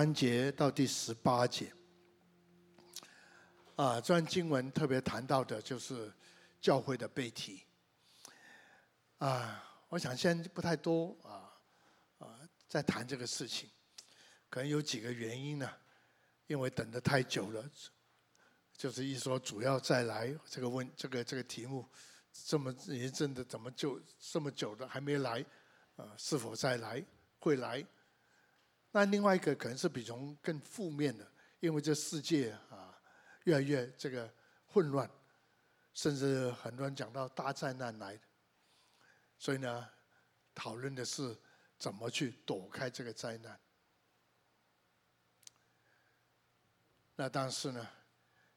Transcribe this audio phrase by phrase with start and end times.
[0.00, 1.70] 三节到第十八节，
[3.76, 6.10] 啊，这段经文特别谈到的就是
[6.58, 7.62] 教会的被提。
[9.18, 11.52] 啊，我想先不太多啊
[12.18, 13.68] 啊，在谈这个事情，
[14.48, 15.70] 可能有几个原因呢，
[16.46, 17.62] 因为等得太久了，
[18.72, 21.86] 就是一说主要再来这个问这个这个题目，
[22.32, 25.44] 这么一阵的怎么就这么久了还没来？
[25.96, 27.04] 啊，是否再来？
[27.38, 27.84] 会来？
[28.92, 31.24] 那另外一个可能是比从更负面的，
[31.60, 33.00] 因为这世界啊
[33.44, 34.28] 越来越这个
[34.66, 35.08] 混乱，
[35.94, 38.18] 甚至很多人讲到大灾难来，
[39.38, 39.88] 所以呢，
[40.56, 41.38] 讨论的是
[41.78, 43.60] 怎么去躲开这个灾难。
[47.14, 47.86] 那但是呢，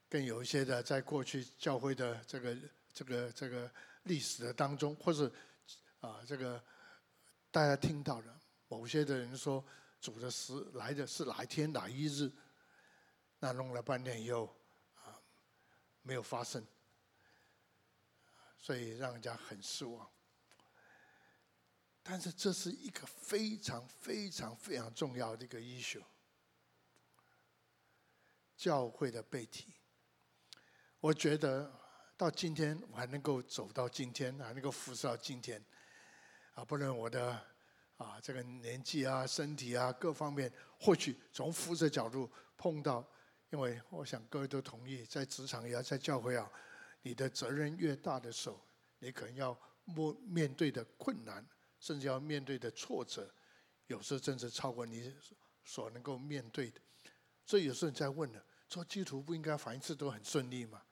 [0.08, 2.56] 更有一些的在过去教会的这个
[2.92, 3.70] 这个这个
[4.02, 5.30] 历史的当中，或是
[6.00, 6.60] 啊这个
[7.52, 9.64] 大家听到的某些的人说。
[10.04, 12.30] 主的时来的是哪一天哪一日？
[13.38, 14.54] 那弄了半天以后，
[14.96, 15.18] 啊，
[16.02, 16.62] 没有发生，
[18.58, 20.06] 所以让人家很失望。
[22.02, 26.04] 但是这是一个非常非常非常重要的一个 issue，
[28.58, 29.72] 教会的被提。
[31.00, 31.72] 我觉得
[32.14, 35.64] 到今天我还能够走到今天，还能够服侍到今天，
[36.52, 37.53] 啊，不论我的。
[37.96, 43.06] 啊，这个年纪啊，身体啊，各方面，或许从服侍角度碰到，
[43.50, 46.50] 因为我想各位都同意，在职场也要在教会啊，
[47.02, 48.60] 你的责任越大的时候，
[48.98, 51.46] 你可能要面面对的困难，
[51.78, 53.32] 甚至要面对的挫折，
[53.86, 55.14] 有时候甚至超过你
[55.64, 56.80] 所能够面对的。
[57.46, 60.82] 所以有时候你在问了，做基督徒不应该凡事都很顺利吗？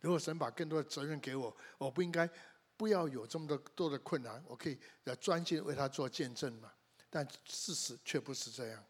[0.00, 2.28] 如果神把更多的责任给我，我不应该？
[2.76, 6.72] 不要有这么多多的困难，我可以要专心为他做见证嘛。
[7.08, 8.84] 但事实却不是这样。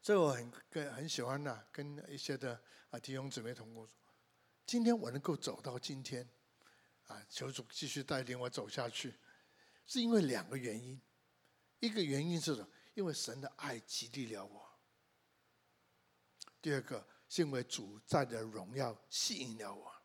[0.00, 2.58] 所以我很跟很喜欢呐，跟一些的
[2.90, 3.88] 啊弟兄姊妹同工，
[4.64, 6.26] 今天我能够走到今天，
[7.08, 9.14] 啊，求主继续带领我走下去，
[9.84, 11.00] 是因为两个原因。
[11.80, 14.62] 一个原因是什，因为神的爱激励了我；
[16.62, 19.95] 第二个是因为主在的荣耀吸引了我。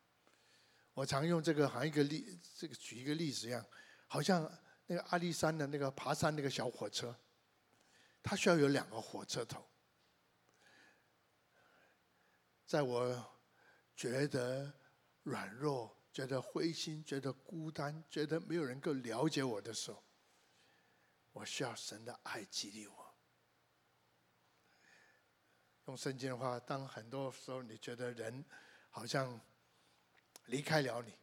[0.94, 3.64] 我常用这个，好像一个例，这个举一个例子一样，
[4.06, 4.42] 好像
[4.86, 7.16] 那个阿里山的那个爬山那个小火车，
[8.22, 9.66] 它需要有两个火车头。
[12.66, 13.32] 在我
[13.96, 14.70] 觉得
[15.22, 20.04] 软弱、觉得灰心、觉得孤单、觉得没有人够了解我的时候，
[21.32, 23.14] 我需要神的爱激励我。
[25.86, 28.44] 用圣经的话，当很多时候你觉得人
[28.90, 29.40] 好像。
[30.52, 31.14] 离开了你，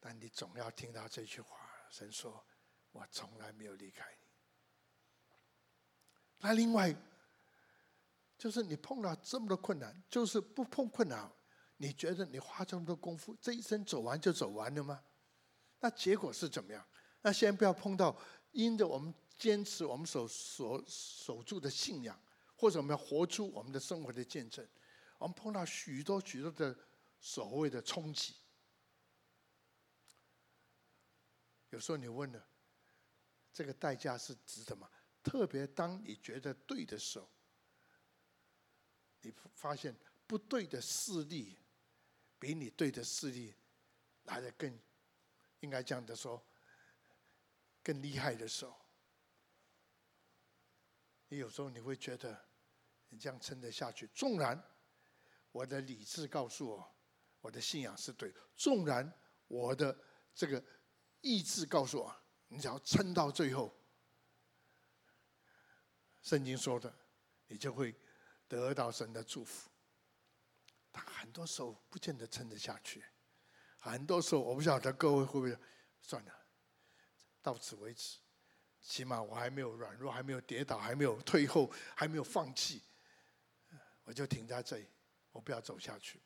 [0.00, 1.56] 但你总要听到这句话：
[1.88, 2.44] 神说，
[2.90, 4.28] 我从来没有离开你。
[6.38, 6.92] 那另外，
[8.36, 11.30] 就是你碰到这么多困难，就是不碰困难，
[11.76, 15.00] 你觉得你花这么多功夫，这一生走完就走完了吗？
[15.78, 16.84] 那结果是怎么样？
[17.22, 18.18] 那先不要碰到，
[18.50, 22.20] 因着我们坚持我们所所守住的信仰，
[22.56, 24.68] 或者我们要活出我们的生活的见证，
[25.18, 26.76] 我们碰到许多许多的。
[27.26, 28.36] 所谓的冲击，
[31.70, 32.48] 有时候你问了，
[33.52, 34.88] 这个代价是值得吗？
[35.24, 37.28] 特别当你觉得对的时候，
[39.22, 39.92] 你发现
[40.24, 41.58] 不对的势力
[42.38, 43.52] 比你对的势力
[44.26, 44.80] 来的更，
[45.58, 46.40] 应该这样的说，
[47.82, 48.80] 更厉害的时候，
[51.26, 52.48] 你有时候你会觉得
[53.08, 54.06] 你这样撑得下去。
[54.14, 54.62] 纵然
[55.50, 56.95] 我的理智告诉我。
[57.46, 59.08] 我的信仰是对，纵然
[59.46, 59.96] 我的
[60.34, 60.62] 这个
[61.20, 62.16] 意志告诉我，
[62.48, 63.72] 你只要撑到最后，
[66.22, 66.92] 圣经说的，
[67.46, 67.94] 你就会
[68.48, 69.70] 得到神的祝福。
[70.90, 73.04] 但很多时候不见得撑得下去，
[73.78, 75.56] 很多时候我不晓得各位会不会
[76.00, 76.32] 算了，
[77.40, 78.18] 到此为止，
[78.80, 82.82] 起码我还没有软弱，还没有跌倒，还没有退后，还没有放弃，
[84.02, 84.88] 我就停在这里，
[85.30, 86.20] 我不要走下去。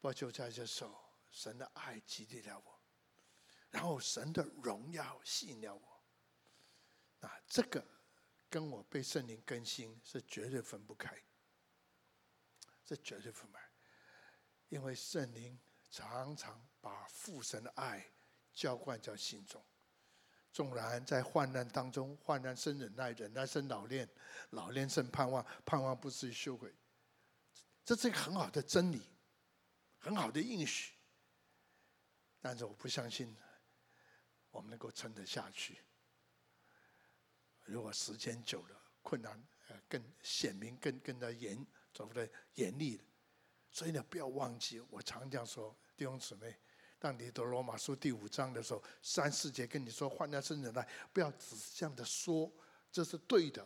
[0.00, 0.98] 不就在这时候，
[1.30, 2.80] 神的爱激励了我，
[3.70, 7.26] 然后神的荣耀吸引了我。
[7.26, 7.86] 啊，这个
[8.48, 11.14] 跟我被圣灵更新是绝对分不开，
[12.84, 13.62] 这绝对分不开，
[14.70, 15.60] 因为圣灵
[15.90, 18.10] 常常把父神的爱
[18.54, 19.62] 浇灌在心中。
[20.52, 24.08] 纵然在患难当中，患难生忍耐，忍耐生老练，
[24.50, 26.74] 老练生盼望，盼望不至于羞愧。
[27.84, 29.00] 这是一个很好的真理。
[30.00, 30.92] 很好的应许，
[32.40, 33.36] 但是我不相信
[34.50, 35.78] 我们能够撑得下去。
[37.64, 43.04] 如果时间久了，困难呃更显明、更更加严，走的严厉的。
[43.70, 46.58] 所以呢，不要忘记，我常这样说，弟兄姊妹，
[46.98, 52.50] 当你读罗马书第五章的时候，三四节跟你说患难生忍耐，不要只是这样的说，
[52.90, 53.64] 这是对的。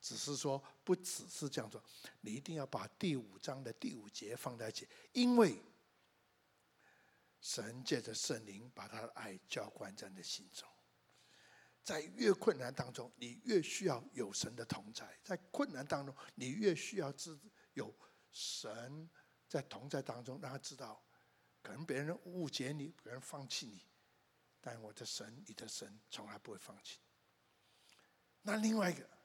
[0.00, 1.82] 只是说，不只是这样做，
[2.22, 5.62] 你一定要把第五章的第五节放在一起，因为
[7.40, 10.66] 神借着圣灵把他的爱浇灌在你的心中。
[11.82, 17.38] 在越困难当中，你越需要有神的同在；在困难当中，你越需要知
[17.74, 17.94] 有
[18.32, 19.08] 神
[19.48, 21.04] 在同在当中，让他知道，
[21.62, 23.82] 可能别人误解你，别人放弃你，
[24.60, 26.98] 但我的神，你的神从来不会放弃。
[28.40, 29.19] 那另外一个。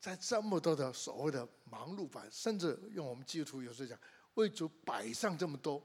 [0.00, 3.98] 在这么多的所谓的忙碌版，甚至用我们基督徒有时候讲，
[4.34, 5.84] 为主摆上这么多，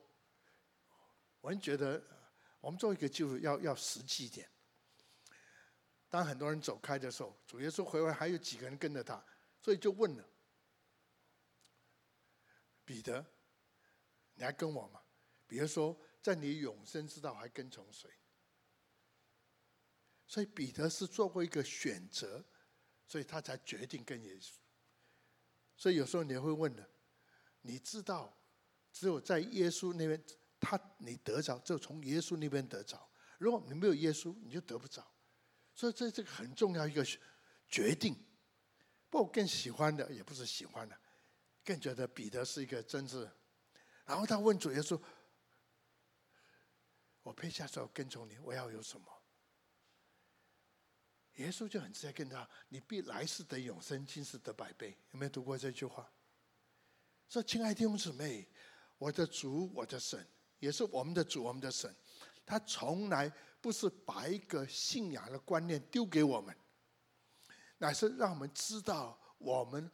[1.41, 2.01] 我们觉得
[2.59, 4.47] 我们做一个基督徒要要实际一点。
[6.09, 9.23] 当很多人走开的时候，主耶稣回来还有几个人跟着他，
[9.59, 10.23] 所以就问了
[12.85, 13.25] 彼得
[14.35, 15.01] ：“你还跟我吗？”
[15.47, 18.09] 比如说，在你永生之道还跟从谁？
[20.27, 22.45] 所以彼得是做过一个选择。
[23.13, 24.53] 所以他才决定跟耶稣。
[25.77, 26.89] 所以有时候你会问的，
[27.61, 28.35] 你知道，
[28.91, 30.19] 只有在耶稣那边，
[30.59, 33.07] 他你得着，只有从耶稣那边得着。
[33.37, 35.05] 如果你没有耶稣，你就得不着。
[35.75, 37.05] 所以这这个很重要一个
[37.67, 38.15] 决定。
[39.11, 40.99] 不过更喜欢的也不是喜欢的，
[41.63, 43.29] 更觉得彼得是一个真挚。
[44.05, 44.99] 然后他问主耶稣
[47.21, 49.05] ：“我撇下手跟从你，我要有什么？”
[51.35, 56.07] 耶稣就很直接跟他：“你必来世得永生，今世得百倍。”有没有读过这句话？
[57.27, 58.47] 说，亲爱的弟兄姊妹，
[58.99, 60.23] 我的主，我的神，
[60.59, 61.95] 也是我们的主，我们的神，
[62.45, 66.55] 他从来不是把一个信仰的观念丢给我们，
[67.79, 69.89] 乃是让我们知道我们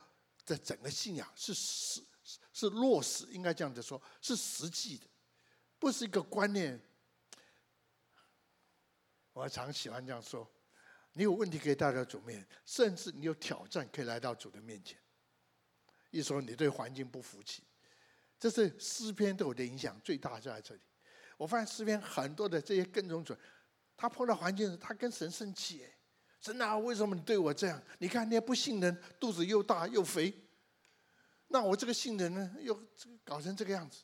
[0.46, 2.04] 的整个信仰是实
[2.52, 5.08] 是落实，应该这样子说，是实际的，
[5.80, 6.78] 不是一个观念。
[9.32, 10.46] 我常喜欢这样说。
[11.14, 14.98] 你有问题可以带到主面前，甚至你有挑战可以来到主的面前。
[16.12, 17.64] 一说你对环境不服气，
[18.40, 20.82] 这是诗篇对我的影响最大就在这里。
[21.38, 23.38] 我发现诗篇很多的这些跟从者，
[23.96, 25.98] 他碰到环境，他跟神生气，哎，
[26.42, 27.82] 神啊，为什么你对我这样？
[28.00, 30.34] 你看那些不信人，肚子又大又肥，
[31.48, 32.76] 那我这个信人呢，又
[33.24, 34.04] 搞成这个样子，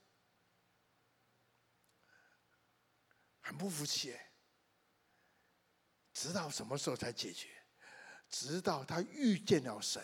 [3.42, 4.25] 很不服气，哎。
[6.16, 7.50] 直到什么时候才解决？
[8.30, 10.04] 直到他遇见了神，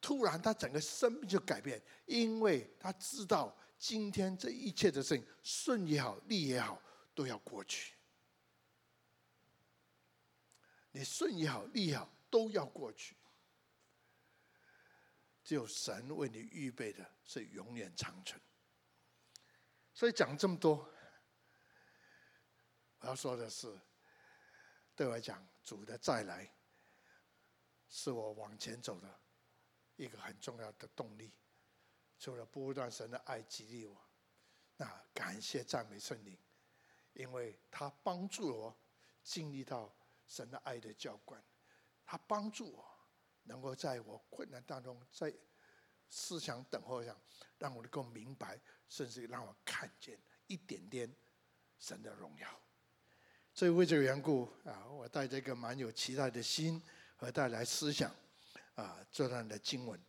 [0.00, 6.80] 突然他整个生命就改变，因为他知道今天这一切的事情，顺也好，逆也好，
[7.14, 7.94] 都要过去。
[10.92, 13.16] 你顺也好，逆也好，都要过去。
[15.44, 18.40] 只有神为你预备的是永远长存。
[19.92, 20.88] 所以讲这么多，
[23.00, 23.76] 我要说的是。
[24.94, 26.50] 对我来讲，主的再来
[27.88, 29.20] 是我往前走的
[29.96, 31.32] 一个很重要的动力。
[32.18, 34.00] 除了不断神的爱激励我，
[34.76, 36.38] 那感谢赞美圣灵，
[37.14, 38.76] 因为他帮助我
[39.24, 39.92] 经历到
[40.28, 41.42] 神的爱的浇灌，
[42.04, 42.88] 他帮助我
[43.42, 45.34] 能够在我困难当中，在
[46.08, 47.20] 思想等候上，
[47.58, 51.12] 让我能够明白，甚至让我看见一点点
[51.80, 52.60] 神的荣耀。
[53.54, 56.82] 所以为这个缘故啊，我带着一个蛮有期待的心
[57.16, 58.10] 和带来思想
[58.74, 60.00] 啊，这段的经文。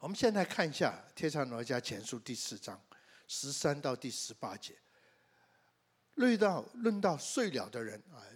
[0.00, 2.80] 我们现在看一下《帖撒罗家前书》第四章
[3.26, 4.76] 十三到第十八节。
[6.14, 8.26] 论到论到睡了的人啊，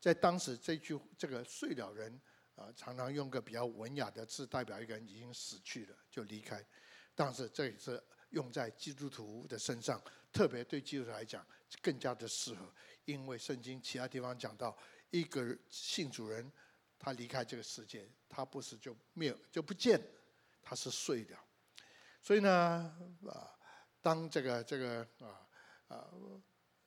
[0.00, 2.20] 在当时这句这个睡了人
[2.54, 6.64] 啊，常常用个比较文雅的字，代表一个人已经死去了，就离开。
[7.16, 8.00] 但是这也是
[8.30, 10.00] 用在基督徒的身上，
[10.32, 11.44] 特别对基督徒来讲
[11.82, 12.72] 更加的适合。
[13.04, 14.76] 因为圣经其他地方讲到，
[15.10, 16.50] 一个信主人，
[16.98, 20.00] 他离开这个世界，他不是就灭就不见，
[20.62, 21.38] 他是碎掉。
[22.22, 22.50] 所以呢，
[23.28, 23.52] 啊，
[24.00, 25.46] 当这个这个啊
[25.88, 26.10] 啊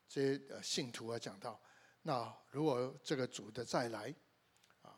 [0.08, 1.62] 这些信徒啊讲到，
[2.02, 4.14] 那如果这个主的再来，
[4.82, 4.90] 啊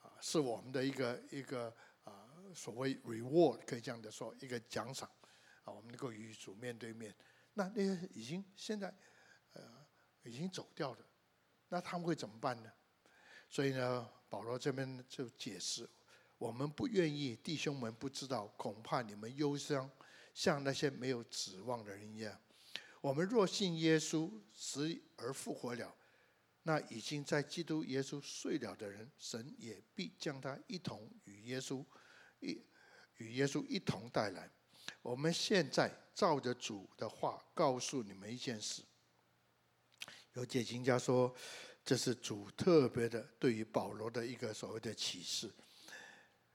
[0.00, 5.10] 啊是我们的一个一个啊所谓 reward 可以这样的说，一个奖赏，
[5.64, 7.14] 啊我们能够与主面对面。
[7.54, 8.94] 那那些已经现在。
[10.24, 10.98] 已经走掉了，
[11.68, 12.72] 那他们会怎么办呢？
[13.48, 15.88] 所以呢，保罗这边就解释：
[16.38, 19.90] 我们不愿意弟兄们不知道，恐怕你们忧伤，
[20.32, 22.40] 像那些没有指望的人一样。
[23.00, 25.94] 我们若信耶稣死而复活了，
[26.62, 31.84] 那已经在基督耶稣睡了的人，神也必将他一同与耶稣
[32.40, 32.62] 一
[33.16, 34.48] 与耶稣一同带来。
[35.02, 38.82] 我们现在照着主的话告诉你们一件事。
[40.34, 41.34] 有解经家说，
[41.84, 45.50] 这是主特别的对于保罗的一个所谓的启示。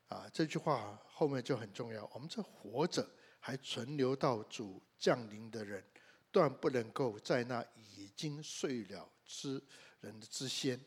[0.07, 2.09] 啊，这句话后面就很重要。
[2.13, 3.07] 我们这活着
[3.39, 5.83] 还存留到主降临的人，
[6.31, 9.61] 断不能够在那已经睡了之
[9.99, 10.79] 人的之先，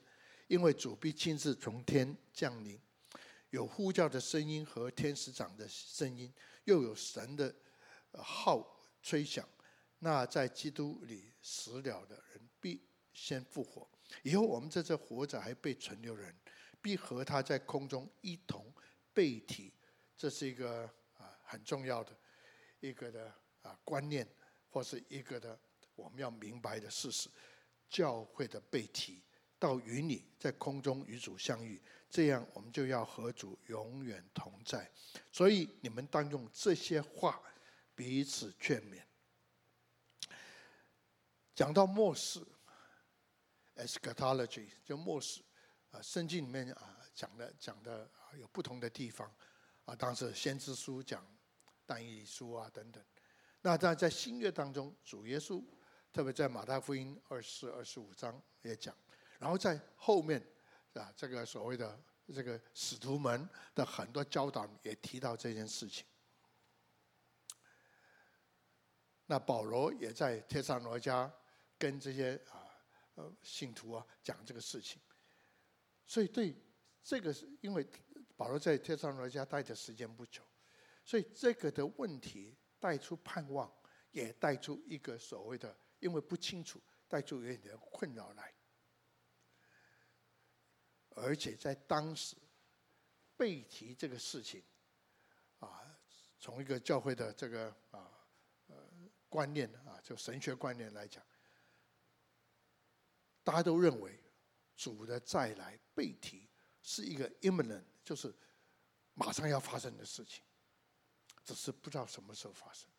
[0.48, 2.80] 因为主必亲自从天降临，
[3.50, 6.32] 有呼叫的声音和天使长的声音，
[6.64, 7.54] 又有神的
[8.14, 9.46] 号吹响。
[9.98, 12.48] 那在基督里死了的人
[13.12, 13.88] 先复活。
[14.22, 16.34] 以后我们在这活着还被存留人，
[16.82, 18.72] 必和他在空中一同。
[19.12, 19.72] 被提，
[20.16, 20.84] 这是一个
[21.18, 22.16] 啊很重要的
[22.78, 24.26] 一个的啊观念，
[24.68, 25.58] 或是一个的
[25.96, 27.28] 我们要明白的事实。
[27.88, 29.20] 教会的被提
[29.58, 34.88] 到与你，在空中与主相遇，这样我们就要和主永远同在。
[35.32, 37.42] 所以你们当用这些话
[37.96, 39.02] 彼此劝勉。
[41.52, 42.40] 讲到末世
[43.84, 45.42] ，eschatology 就末世
[45.90, 48.10] 啊，圣经里面啊讲的讲的。
[48.38, 49.28] 有不同的地方，
[49.86, 51.26] 啊，当时先知书讲
[51.84, 53.04] 但以理书啊等等。
[53.60, 55.60] 那在在新约当中，主耶稣
[56.12, 58.94] 特别在马太福音二四二十五章也讲，
[59.40, 60.40] 然后在后面
[60.94, 62.00] 啊，这个所谓的
[62.32, 66.06] 这个使徒们的很多教导也提到这件事情。
[69.26, 71.28] 那保罗也在帖撒罗家
[71.76, 72.59] 跟这些啊
[73.20, 75.00] 呃信徒啊讲这个事情，
[76.06, 76.56] 所以对
[77.02, 77.86] 这个是因为。
[78.36, 80.42] 保罗在天上罗家待的时间不久，
[81.04, 83.70] 所以这个的问题带出盼望，
[84.12, 88.54] 也带出一个所谓的，因为不清楚，带出有点困扰来。
[91.10, 92.34] 而且在当时
[93.36, 94.64] 被提这个事情，
[95.58, 96.00] 啊，
[96.38, 98.26] 从一个教会的这个啊
[98.68, 98.90] 呃
[99.28, 101.22] 观念啊，就神学观念来讲，
[103.42, 104.18] 大家都认为
[104.76, 106.48] 主的再来被提
[106.82, 107.84] 是一个 imminent。
[108.02, 108.34] 就是
[109.14, 110.42] 马上要发生的事情，
[111.44, 112.90] 只是不知道什么时候发生。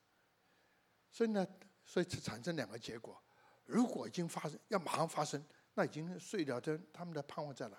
[1.09, 1.45] 所以呢，
[1.85, 3.21] 所以产生两个结果：
[3.65, 5.43] 如果已经发生，要马上发生，
[5.73, 7.77] 那已经睡了的他们的盼望再来；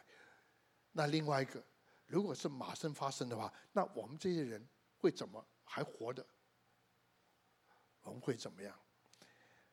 [0.91, 1.65] 那另外一个，
[2.05, 6.27] 如果是马上发生的话，那我们这些人会怎么还活着？
[8.03, 8.79] 我们会怎么样？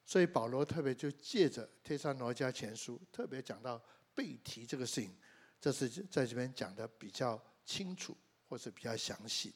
[0.09, 3.79] 所以保罗特别就借着帖撒罗尼迦前书，特别讲到
[4.15, 5.15] 背提这个事情。
[5.61, 9.53] 这是在这边讲的比较清楚，或是比较详细。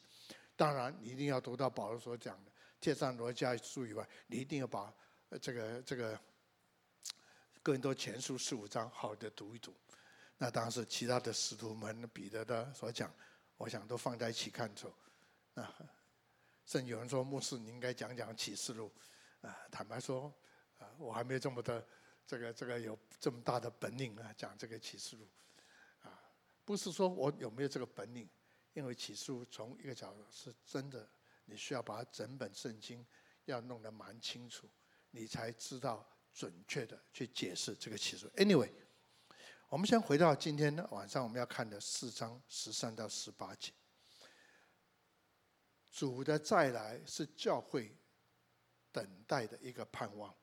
[0.56, 4.94] 当然，你一定要读到保罗所讲的《帖撒罗尼迦书》以外，你一定要把
[5.42, 6.20] 这个这个
[7.64, 9.74] 更多前书十五章好的读一读。
[10.38, 13.12] 那当时其他的使徒们彼得的所讲，
[13.58, 14.94] 我想都放在一起看走。
[15.56, 15.76] 啊，
[16.68, 18.92] 甚至有人说牧师，你应该讲讲启示录。
[19.42, 20.34] 啊，坦白说，
[20.98, 21.86] 我还没有这么的
[22.26, 25.28] 这个这个有这么大的本领啊，讲这个启示录
[26.02, 26.12] 啊。
[26.66, 28.30] 不是说我有没有这个本领，
[28.74, 31.08] 因为启示录从一个角度是真的，
[31.46, 33.06] 你需要把整本圣经
[33.46, 34.70] 要弄得蛮清楚，
[35.12, 38.30] 你才知道准确的去解释这个启示。
[38.38, 38.72] Anyway，
[39.70, 43.72] 我们先回到今天晚上我们要看的四章十三到十八节。
[45.92, 47.96] 主的再来是教会
[48.92, 50.34] 等待的一个盼望。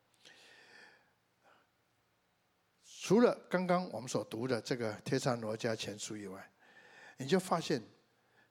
[3.03, 6.53] 除了刚刚我们所读的这个《帖撒罗尼迦前书》以外，
[7.17, 7.83] 你就发现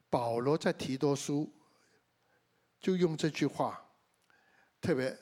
[0.09, 1.47] 保罗在提多书
[2.79, 3.79] 就用这句话，
[4.81, 5.15] 特别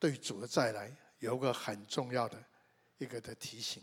[0.00, 2.44] 对主的再来有个很重要的
[2.98, 3.80] 一个的提醒。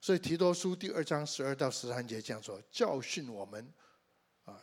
[0.00, 3.70] 所以提多书第二章十二到十三节这样说：教训我们
[4.46, 4.58] 啊，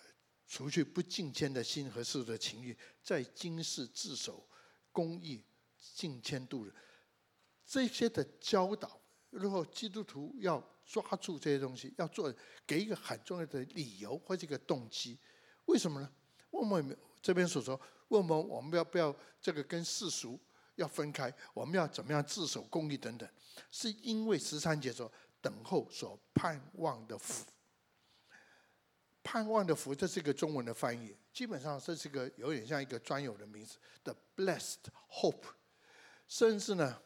[0.48, 4.50] 除去不敬虔的心和世的情欲，在今世自守
[4.92, 5.46] 公义，
[5.94, 6.74] 敬虔度日。
[7.68, 8.98] 这些的教导，
[9.30, 12.34] 如果基督徒要抓住这些东西，要做，
[12.66, 15.20] 给一个很重要的理由或者一个动机，
[15.66, 16.10] 为什么呢？
[16.50, 20.40] 我们这边所说，问我们我们要不要这个跟世俗
[20.76, 21.32] 要分开？
[21.54, 23.30] 我们要怎么样自守公义等等？
[23.70, 27.46] 是因为十三节说，等候所盼望的福，
[29.22, 35.44] 盼望的福，这是一个中文的翻译，基本上这是一个有点像一个专有的名词，the blessed hope，
[36.30, 37.02] 甚至呢。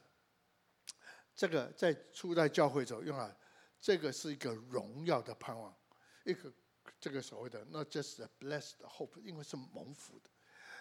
[1.41, 3.35] 这个在初代教会中用了，
[3.79, 5.75] 这个是一个荣耀的盼望，
[6.23, 6.53] 一个
[6.99, 10.29] 这个所谓的 not just a blessed hope，因为是蒙福的。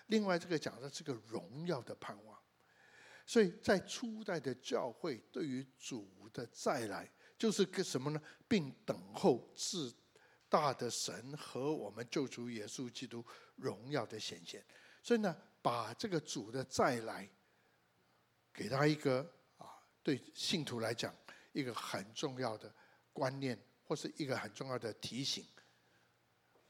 [0.09, 2.39] 另外，这个讲的是个荣耀的盼望，
[3.25, 8.21] 所以在初代的教会，对于主的再来，就是个什么呢？
[8.47, 9.91] 并等候至
[10.51, 13.25] 大的神和我们救主耶稣基督
[13.57, 14.63] 荣耀的显现。
[15.03, 17.27] 所以呢，把这个主的再来，
[18.53, 19.27] 给他一个，
[20.03, 21.15] 对信徒来讲，
[21.53, 22.73] 一个很重要的
[23.13, 25.45] 观念，或是一个很重要的提醒。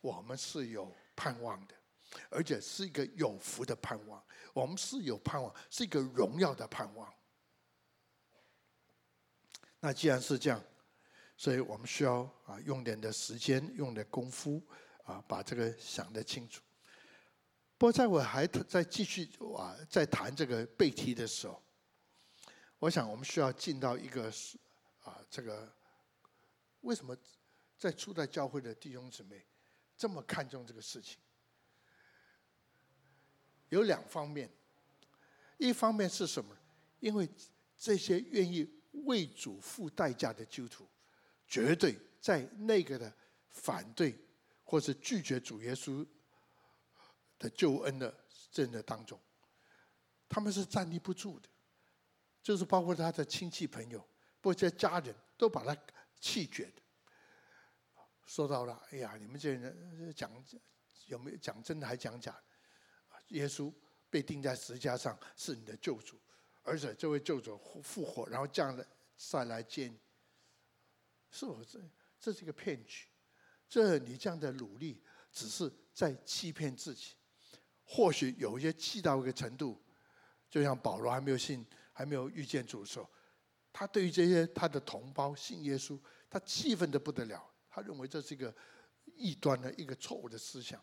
[0.00, 1.74] 我们是有盼望的。
[2.28, 4.20] 而且是一个有福的盼望，
[4.52, 7.08] 我们是有盼望，是一个荣耀的盼望。
[9.78, 10.60] 那既然是这样，
[11.36, 14.60] 所以我们需要啊用点的时间，用点功夫
[15.04, 16.60] 啊，把这个想得清楚。
[17.78, 21.62] 不过，在我还在继续啊在谈这个背题的时候，
[22.80, 24.32] 我想我们需要进到一个
[25.04, 25.70] 啊这个
[26.80, 27.16] 为什么
[27.78, 29.44] 在初代教会的弟兄姊妹
[29.96, 31.18] 这么看重这个事情？
[33.68, 34.50] 有两方面，
[35.58, 36.56] 一方面是什么？
[37.00, 37.28] 因为
[37.76, 38.66] 这些愿意
[39.04, 40.88] 为主付代价的基督徒，
[41.46, 43.12] 绝对在那个的
[43.50, 44.18] 反对
[44.64, 46.04] 或是拒绝主耶稣
[47.38, 48.12] 的救恩的
[48.50, 49.20] 真的当中，
[50.30, 51.48] 他们是站立不住的，
[52.42, 53.98] 就是包括他的亲戚朋友，
[54.40, 55.76] 包括家人都把他
[56.20, 56.82] 弃绝的。
[58.26, 60.30] 说到了，哎呀，你们这些人讲
[61.06, 62.40] 有没有讲真的还讲假？
[63.28, 63.72] 耶稣
[64.08, 66.18] 被钉在十字架上是你的救主，
[66.62, 68.84] 而且这位救主复复活，然后降来
[69.16, 69.98] 再来见你，
[71.30, 71.80] 是否这
[72.18, 73.06] 这是一个骗局？
[73.68, 77.14] 这你这样的努力只是在欺骗自己。
[77.84, 79.80] 或许有一些气到一个程度，
[80.48, 81.64] 就像保罗还没有信、
[82.00, 83.06] 还没有遇见主的时候，
[83.70, 88.56] 他对于这些他的同胞信耶稣，他气愤的不得了，他认为这是一个
[89.04, 90.82] 异端的一个错误的思想。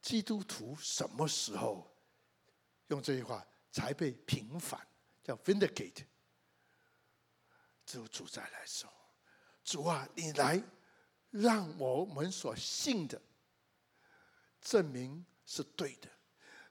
[0.00, 1.94] 基督徒什么时候
[2.86, 4.80] 用这句话才被平反？
[5.22, 6.06] 叫 vindicate。
[7.84, 8.90] 只有主再来说，
[9.62, 10.62] 主啊，你来
[11.28, 13.20] 让我们所信的
[14.62, 16.08] 证明是对的，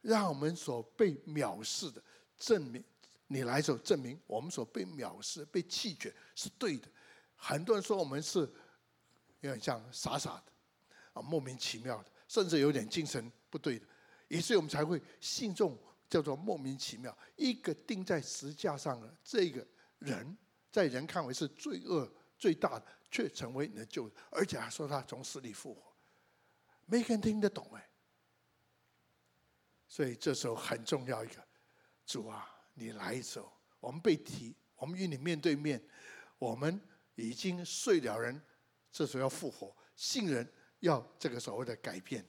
[0.02, 2.04] 让我们所被藐视的
[2.38, 2.84] 证明，
[3.28, 6.88] 你来的时候证明我们所被藐视、被弃绝是对的。
[7.36, 8.40] 很多人说我们是
[9.42, 10.52] 有点像傻傻的
[11.14, 12.12] 啊，莫名其妙的。
[12.28, 13.86] 甚至有点精神不对的，
[14.30, 15.78] 于是我们才会信众
[16.10, 17.16] 叫做莫名其妙。
[17.36, 19.66] 一个钉在十架上的这个
[20.00, 20.36] 人，
[20.72, 25.94] 在人看为是罪恶最大的，却成为你的救，而且还说他从死里复活，
[26.88, 27.90] 没人听得懂哎。
[29.88, 31.48] 所以这时候很重要一个，
[32.06, 35.82] 主啊，你来的时候，我们被提，我们与你面对面，
[36.38, 36.80] 我们
[37.16, 38.42] 已经睡了人，
[38.92, 40.52] 这时候要复活，信人。
[40.82, 42.24] 要这个所谓的改变，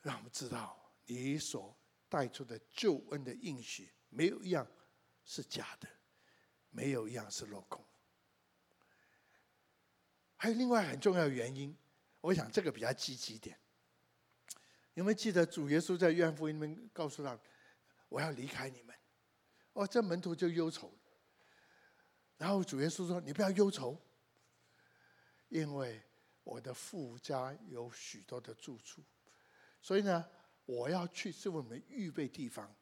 [0.00, 1.76] 让我们知道你所
[2.08, 4.66] 带出的救恩的应许，没有一样
[5.24, 5.86] 是假的，
[6.70, 7.84] 没有一样是落空。
[10.34, 11.76] 还有另外很重要的原因，
[12.22, 13.56] 我想这个比较积极一点。
[14.94, 17.38] 有没有记得主耶稣在约翰福音里面告诉他
[18.10, 18.94] ：“我要离开你们。”
[19.72, 20.92] 哦，这门徒就忧愁。
[22.36, 23.98] 然后主耶稣说：“你不要忧愁，
[25.48, 26.02] 因为。”
[26.42, 29.04] 我的父家有许多的住处，
[29.80, 30.26] 所以呢，
[30.64, 32.74] 我要去是我们预备地方，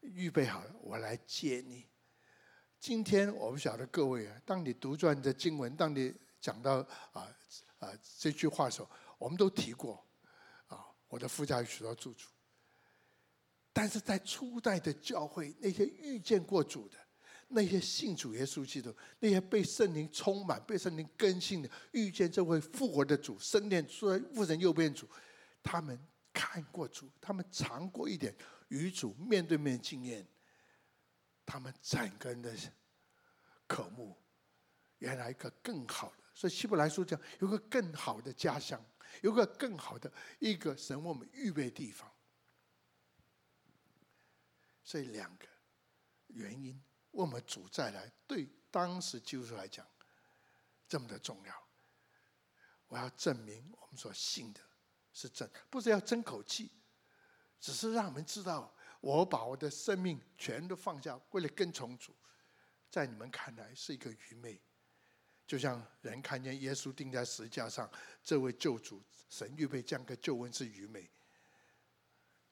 [0.00, 1.86] 预备好了，我来接你。
[2.80, 6.78] 今天我不晓得各位啊，当你读转的经文，当你讲到
[7.12, 7.28] 啊
[7.78, 10.04] 啊这句话的时候，我们都提过
[10.68, 12.31] 啊，我的父家有许多住处。
[13.72, 16.96] 但是在初代的教会，那些遇见过主的。
[17.54, 25.06] 那些信主耶稣基督，那些被圣灵充满、被圣灵更新的，遇见这位复活的主、升天出来父神右边主，
[25.62, 25.98] 他们
[26.32, 28.34] 看过主，他们尝过一点
[28.68, 30.26] 与主面对面经验，
[31.44, 32.50] 他们整个人的
[33.66, 34.16] 渴慕，
[34.96, 38.82] 原来一个更好的，所以希伯来书讲有个更好的家乡，
[39.20, 42.10] 有个更好的一个神为我们预备地方，
[44.84, 45.46] 这两个
[46.28, 46.74] 原因。
[47.12, 49.86] 为我们主再来，对当时基督徒来讲，
[50.88, 51.68] 这么的重要。
[52.88, 54.60] 我要证明我们所信的
[55.12, 56.70] 是真，不是要争口气，
[57.60, 62.14] 只是让我们知道，我把我的生命全都放下，为了跟从主，
[62.90, 64.60] 在你们看来是一个愚昧。
[65.46, 67.90] 就像人看见耶稣钉在十字架上，
[68.22, 71.10] 这位救主，神预备这样个救恩是愚昧。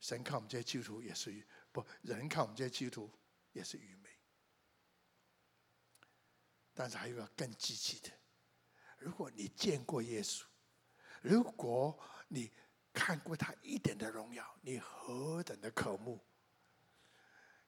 [0.01, 3.19] 神看我们这些基督徒也是愚，不，人看我们这些基督徒
[3.53, 4.11] 也是愚昧。
[6.75, 8.11] 但是还有一个更积极的，
[8.99, 10.45] 如果你见过耶稣，
[11.21, 12.51] 如果你
[12.93, 16.25] 看过他一点的荣耀，你何等的渴慕，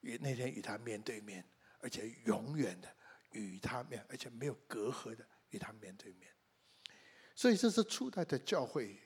[0.01, 1.47] 与那天与他面对面，
[1.79, 2.95] 而且永远的
[3.31, 6.33] 与他面，而且没有隔阂的与他面对面。
[7.35, 8.99] 所以这是初代的教会，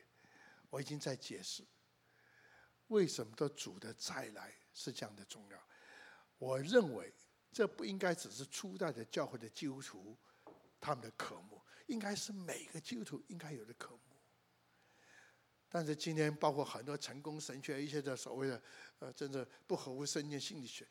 [0.70, 1.66] 我已经在解释
[2.86, 5.58] 为什么的主的再来是这样的重要。
[6.38, 7.12] 我认为
[7.52, 10.16] 这不应该只是初代的教会的基督徒
[10.80, 14.00] 他们的渴慕，应该是每个基督徒应该有的渴慕。
[15.68, 18.62] 但是今天包括很多成功神学一些的所谓的
[19.00, 20.86] 呃，真的不合乎圣经心理学，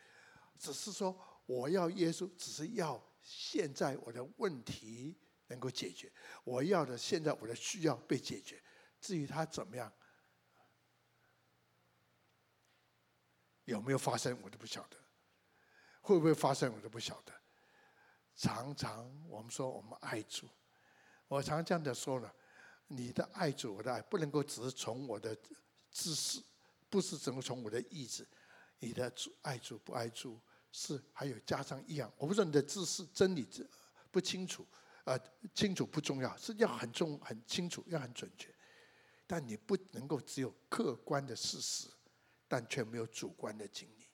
[0.59, 5.17] 只是说我要耶稣，只是要现在我的问题。
[5.49, 6.11] 能够解决
[6.43, 8.61] 我要的，现在我的需要被解决。
[8.99, 9.89] 至于他怎么样，
[13.67, 14.97] 有没有发生，我都不晓得；
[16.01, 17.33] 会不会发生，我都不晓得。
[18.33, 20.47] 常常我们说我们爱主，
[21.27, 22.33] 我常这样的说了：
[22.87, 25.35] 你的爱主，我的爱不能够只是从我的
[25.91, 26.41] 知识，
[26.89, 28.25] 不是只能从我的意志。
[28.79, 30.39] 你的主爱主不爱主，
[30.71, 32.11] 是还有加上一样。
[32.17, 33.47] 我不知道你的知识真理
[34.11, 34.65] 不清楚。
[35.03, 35.19] 呃，
[35.53, 38.53] 清楚不重要，是要很重、很清楚，要很准确。
[39.25, 41.89] 但你不能够只有客观的事实，
[42.47, 44.07] 但却没有主观的经历。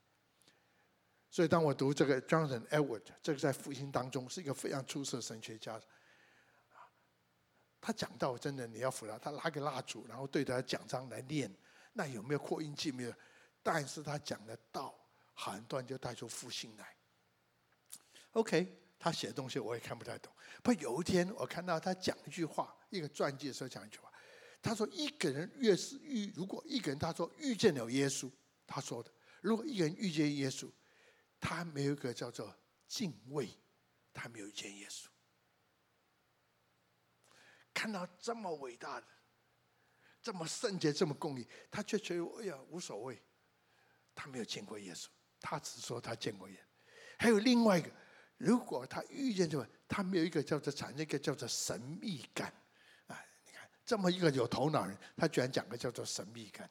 [1.30, 5.82] 所以，当我读这个 Jonathan Edward，这个在复兴当中是一个非常出色的神学家。
[7.82, 11.54] 他讲到真的，你要服他，他拿个蜡烛，然后对着他讲章来念，
[11.94, 12.92] 那有没有扩音器？
[12.92, 13.14] 没有。
[13.62, 14.94] 但是他讲的道，
[15.34, 16.96] 很多人就带出复兴来。
[18.32, 18.80] OK。
[19.00, 20.32] 他写的东西我也看不太懂。
[20.64, 24.10] 不，有一天我看到他讲一句话，一个传记的时候讲一句话。
[24.64, 28.32] 他说：“一个人越是遇，如果一个人他说遇见了耶稣，
[28.66, 30.72] 他说的，如果一个人遇见耶稣，
[31.40, 32.56] 他没有一个叫做
[32.88, 33.50] 敬畏，
[34.14, 35.08] 他没有遇见耶稣。
[37.74, 39.08] 看到这么伟大的、
[40.22, 43.22] 这么圣洁、这么公义，他却觉得哎呀无所谓。
[44.16, 45.08] 他没有见过耶稣，
[45.42, 46.90] 他只说他见过耶稣。
[47.20, 47.92] 还有另外一个。”
[48.38, 52.54] 如果他遇见这个，他没有一个叫做产生一个叫做神秘感，
[53.86, 56.70] 这么一个有头脑人，他居然讲个叫做神秘感，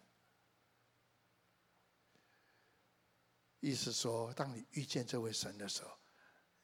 [3.61, 5.91] 意思说，当你遇见这位神的时候，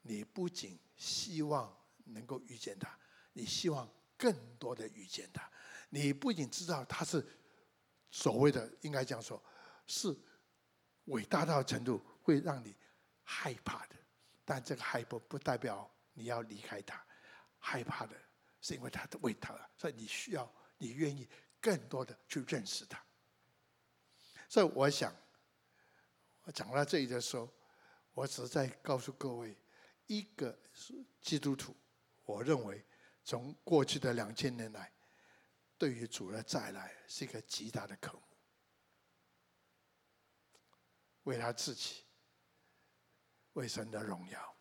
[0.01, 2.99] 你不仅希望能够遇见他，
[3.33, 5.51] 你希望更多的遇见他，
[5.91, 7.25] 你不仅知道他是
[8.11, 9.43] 所谓的应该这样说，
[9.87, 10.17] 是
[11.05, 12.75] 伟大到程度会让你
[13.23, 13.97] 害怕的。
[14.45, 17.07] 但这个害怕不代表你要离开他，
[17.59, 18.17] 害怕的
[18.61, 21.29] 是因为他的伟大，所以你需要，你愿意
[21.61, 23.03] 更多的去认识他。
[24.49, 25.15] 所以我想，
[26.43, 27.49] 我讲到这里的时候，
[28.13, 29.57] 我只是在告诉各位，
[30.07, 30.59] 一个
[31.21, 31.77] 基督徒，
[32.25, 32.85] 我认为
[33.25, 34.93] 从过去的两千年来，
[35.77, 38.23] 对于主的再来是一个极大的渴慕，
[41.25, 42.05] 为他自己。
[43.55, 44.58] 为神的荣耀。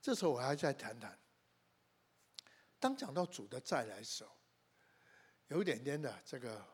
[0.00, 1.18] 这时候我还再谈谈，
[2.78, 4.34] 当讲到主的再来的时候，
[5.48, 6.66] 有一点点的这个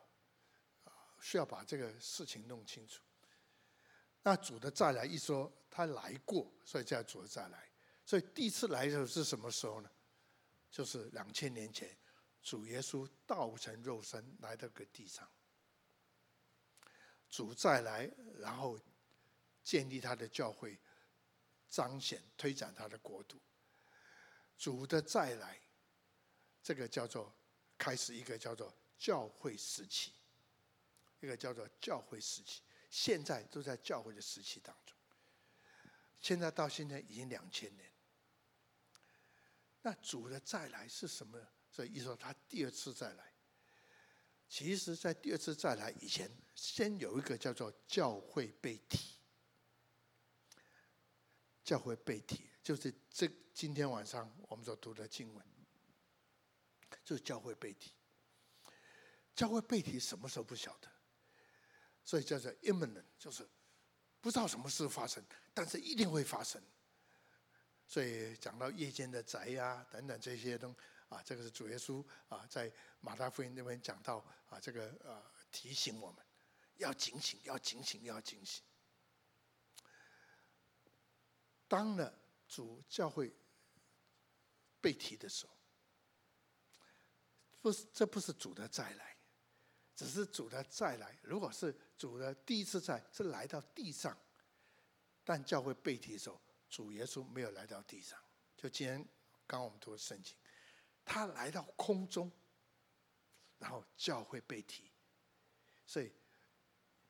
[1.21, 3.03] 需要把这个事情弄清楚。
[4.23, 7.69] 那主的再来一说，他来过，所以叫主的再来。
[8.05, 9.91] 所以第一次来的时候是什么时候呢？
[10.71, 11.97] 就是两千年前，
[12.43, 15.29] 主耶稣道成肉身来到个地上。
[17.29, 18.79] 主再来，然后。
[19.67, 20.79] 建立他的教会，
[21.69, 23.41] 彰显推展他的国度。
[24.57, 25.61] 主的再来，
[26.63, 27.35] 这个叫做
[27.77, 30.13] 开始一个叫做教会时期，
[31.21, 32.63] 一个叫做教会时期。
[32.89, 34.97] 现在都在教会的时期当中。
[36.21, 37.93] 现在到现在已经两千年。
[39.83, 41.39] 那主的再来是什么？
[41.71, 43.35] 所以一说他第二次再来，
[44.49, 49.16] 其实在第二次再来以前，先有一个叫做教会被提。
[51.67, 55.45] 教会被提，就是这今天晚上我们所读的经文，
[57.05, 57.93] 就是教会被提。
[59.35, 60.89] 教会被提什么时候不晓得？
[62.05, 63.47] 所以叫做 imminent，就是
[64.21, 65.21] 不知道什么事发生，
[65.53, 66.63] 但是一定会发生。
[67.85, 70.73] 所以讲到夜间的宅呀、等等这些东
[71.09, 76.25] 啊，这个是主耶稣啊在马大福音那边讲到啊，这个呃提醒我们
[76.77, 78.63] 要警醒，要警醒，要警醒。
[81.69, 83.33] 当了主教会
[84.81, 85.53] 被提的时候，
[87.61, 89.17] 不是，这不是主的再来，
[89.95, 91.19] 只是主的再来。
[91.23, 94.17] 如果是主的第一次在是来到地上，
[95.25, 98.17] 但教会被提的时候，主耶稣没有来到地上。
[98.57, 98.99] 就今天
[99.47, 100.37] 刚刚我们读的圣经，
[101.05, 102.31] 他来到空中，
[103.59, 104.91] 然后教会被提，
[105.85, 106.13] 所以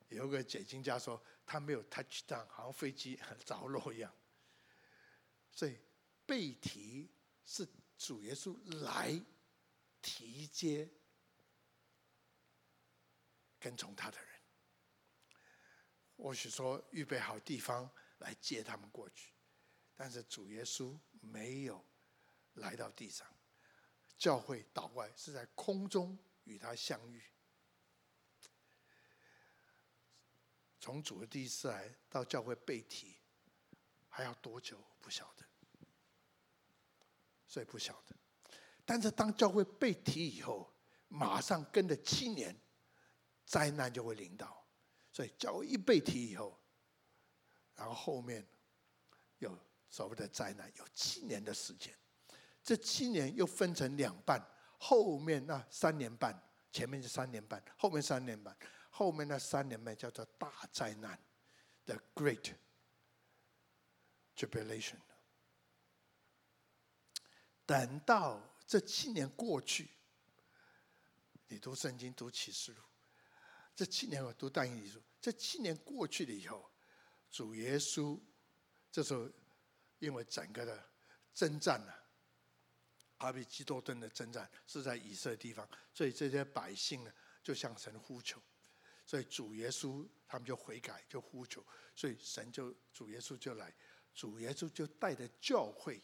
[0.08, 4.10] 有个解经家说，他没有 touch down，好像飞机 着落一样。
[5.56, 5.78] 所以
[6.26, 7.10] 被提
[7.42, 7.66] 是
[7.96, 9.18] 主耶稣来
[10.02, 10.86] 提接
[13.58, 14.28] 跟从他的人。
[16.18, 19.32] 或许说预备好地方来接他们过去，
[19.94, 21.82] 但是主耶稣没有
[22.54, 23.26] 来到地上，
[24.18, 27.22] 教会岛外是在空中与他相遇。
[30.78, 33.16] 从主的第一次来到教会被提，
[34.08, 35.45] 还要多久不晓得，
[37.56, 38.14] 所以不晓得。
[38.84, 40.70] 但是当教会被提以后，
[41.08, 42.54] 马上跟着七年，
[43.46, 44.62] 灾难就会临到。
[45.10, 46.60] 所以教会一被提以后，
[47.74, 48.46] 然后后面
[49.38, 51.96] 有所谓的灾难，有七年的时间。
[52.62, 54.38] 这七年又分成两半，
[54.78, 56.38] 后面那三年半，
[56.70, 58.54] 前面是三年半，后面三年半，
[58.90, 61.18] 后面那三年半叫做大灾难
[61.86, 62.52] ，the Great
[64.36, 64.98] Tribulation。
[67.66, 69.88] 等到这七年过去，
[71.48, 72.80] 你读圣经读启示录。
[73.74, 76.70] 这七年我读但以理书，这七年过去了以后，
[77.28, 78.18] 主耶稣
[78.90, 79.28] 这时候
[79.98, 80.82] 因为整个的
[81.34, 81.92] 征战呢，
[83.18, 88.40] 阿比基多顿的征战是在以色列地方，所以这些百姓呢就向神呼求，
[89.04, 91.62] 所以主耶稣他们就悔改就呼求，
[91.94, 93.74] 所以神就主耶稣就来，
[94.14, 96.02] 主耶稣就带着教会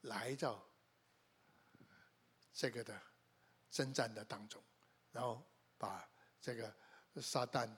[0.00, 0.68] 来到
[2.52, 3.00] 这个的
[3.70, 4.62] 征战的当中，
[5.10, 5.44] 然后
[5.76, 6.08] 把。
[6.42, 6.74] 这个
[7.16, 7.68] 撒旦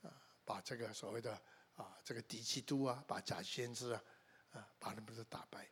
[0.00, 0.10] 啊，
[0.46, 1.30] 把这个所谓的
[1.74, 4.02] 啊，这个敌基督啊，把假先知啊，
[4.52, 5.70] 啊，把他们都打败。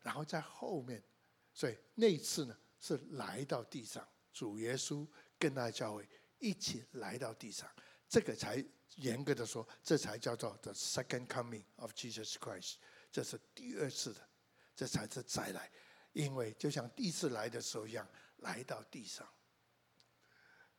[0.00, 1.04] 然后在后面，
[1.52, 5.06] 所以那一次呢，是来到地上，主耶稣
[5.38, 7.70] 跟他教会一起来到地上，
[8.08, 12.76] 这个才严格的说，这才叫做 the second coming of Jesus Christ，
[13.12, 14.26] 这是第二次的，
[14.74, 15.70] 这才是再来，
[16.16, 19.28] 因为就像第一次来的时候一样，来到地上。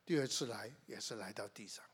[0.04, 1.86] 第二次来也是来到地上，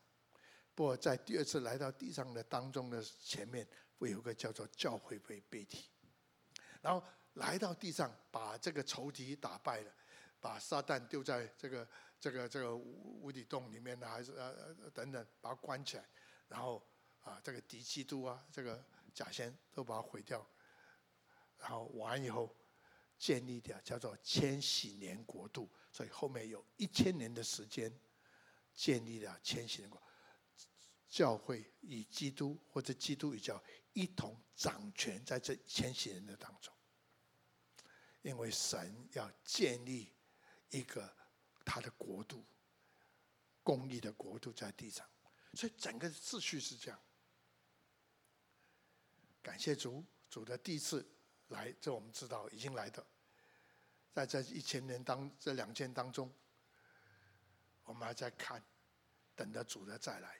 [0.74, 5.90] 不过在第二次来到地上的当中的前面，会有个叫做教会被被体，
[6.80, 9.92] 然后来到地上，把这个仇敌打败了，
[10.40, 11.86] 把撒旦丢在这个
[12.18, 16.08] 这个这个无底洞里面呢，还是呃等等，把它关起来，
[16.48, 16.82] 然后
[17.22, 20.46] 啊这个敌基督啊，这个假先都把它毁掉，
[21.58, 22.56] 然后完以后。
[23.16, 27.90] 建立的叫做千禧年国度，所以后面有一千年的时间
[28.74, 30.02] 建立了千禧年国，
[31.08, 36.74] 教会与基督或者基督与教一同掌权在这千禧年的当中，
[38.22, 40.12] 因为神要建立
[40.70, 41.16] 一个
[41.64, 42.44] 他的国度，
[43.62, 45.08] 公义的国度在地上，
[45.54, 47.00] 所以整个秩序是这样。
[49.40, 51.08] 感谢主，主的第一次。
[51.54, 53.02] 来，这我们知道已经来的，
[54.12, 56.30] 在这一千年当这两千当中，
[57.84, 58.62] 我们还在看，
[59.36, 60.38] 等着主的再来。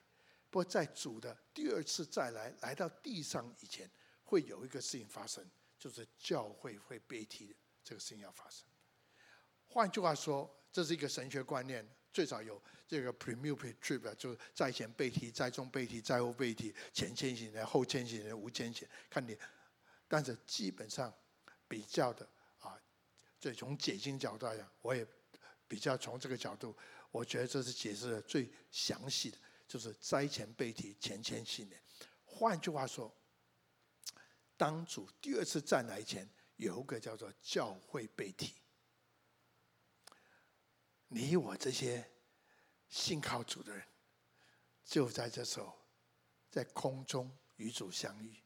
[0.50, 3.88] 不过在主的第二次再来来到地上以前，
[4.24, 5.48] 会有一个事情发生，
[5.79, 8.66] 就是教会会被提的这个事情要发生。
[9.66, 19.37] 换句话说，这是一个神学观念，最早有这个 premier trip，就是在前被提，在中被提，在后被提，前千禧年、后千禧年、无千禧，看你。
[20.14, 21.12] 但是基本上
[21.66, 22.24] 比较的
[22.61, 22.81] 啊，
[23.40, 25.05] 这从解经角度来讲，我也
[25.66, 26.72] 比较从这个角度，
[27.11, 31.83] 我觉得这是解释的最详细的，就是灾前被提前千禧年。
[32.24, 33.12] 换句话说，
[34.57, 38.55] 当主第二次再来前，有一个叫做教会被提。
[41.09, 42.09] 你我这些
[42.88, 43.85] 信靠主的人，
[44.85, 45.77] 就在这时候，
[46.53, 48.37] 在空中与主相遇，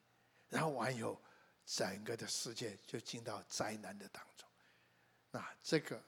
[0.48, 1.22] 然后完以后。
[1.70, 4.48] 整个的世界就进到灾难的当中，
[5.30, 6.02] 那这个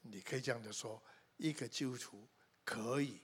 [0.00, 1.00] 你可以这样的说，
[1.36, 2.28] 一个基督徒
[2.64, 3.22] 可以，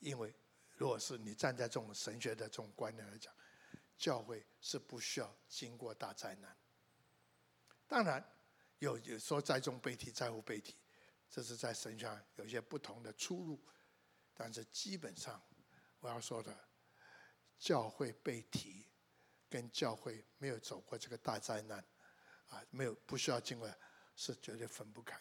[0.00, 0.34] 因为
[0.76, 3.34] 如果是你站在这种神学的这种观念来讲，
[3.96, 6.54] 教会是不需要经过大灾难。
[7.86, 8.22] 当然
[8.78, 10.76] 有有说在中被提，在乎被提，
[11.30, 13.58] 这是在神学上有些不同的出入，
[14.34, 15.42] 但是基本上
[16.00, 16.54] 我要说的，
[17.58, 18.84] 教会被提。
[19.48, 21.84] 跟教会没有走过这个大灾难，
[22.48, 23.72] 啊，没有不需要经过，
[24.16, 25.20] 是绝对分不开。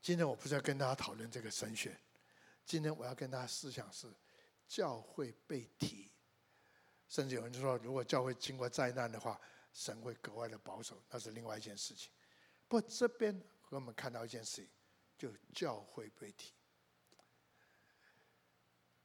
[0.00, 1.98] 今天我不是要跟大家讨论这个神学，
[2.64, 4.10] 今天我要跟大家思想是，
[4.66, 6.10] 教会被提，
[7.08, 9.38] 甚至有人说，如果教会经过灾难的话，
[9.72, 12.10] 神会格外的保守，那是另外一件事情。
[12.66, 14.70] 不过这边和我们看到一件事情，
[15.18, 16.52] 就教会被提，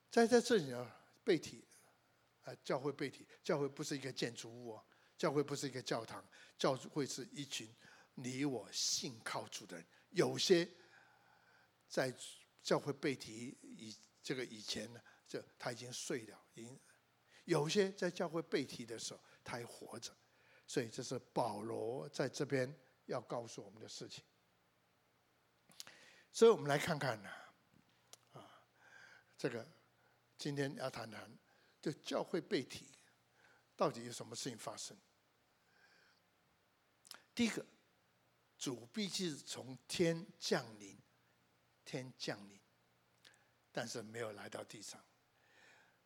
[0.10, 0.92] 在在这里呢，
[1.26, 1.68] 被提，
[2.46, 4.86] 啊，教会背体，教会不是一个建筑物哦，
[5.18, 6.26] 教会不是一个教堂，
[6.58, 7.70] 教会是一群
[8.14, 9.86] 你我信靠主的人。
[10.12, 10.66] 有些
[11.90, 12.14] 在
[12.64, 16.80] 教会背体以这个以前呢，这他已经睡了，已经
[17.44, 20.16] 有些在教会背体的时候，他还活着。
[20.68, 22.74] 所以这是保罗在这边
[23.06, 24.24] 要告诉我们的事情。
[26.32, 27.30] 所以我们来看看呢，
[28.32, 28.68] 啊，
[29.38, 29.68] 这个
[30.38, 31.32] 今天要谈谈，
[31.86, 32.84] 就教会被提，
[33.76, 34.98] 到底有什么事情发生？
[37.36, 37.63] 第一个，
[38.58, 40.98] 主必是从天降临，
[41.84, 42.60] 天降临，
[43.71, 45.00] 但是没有来到地上。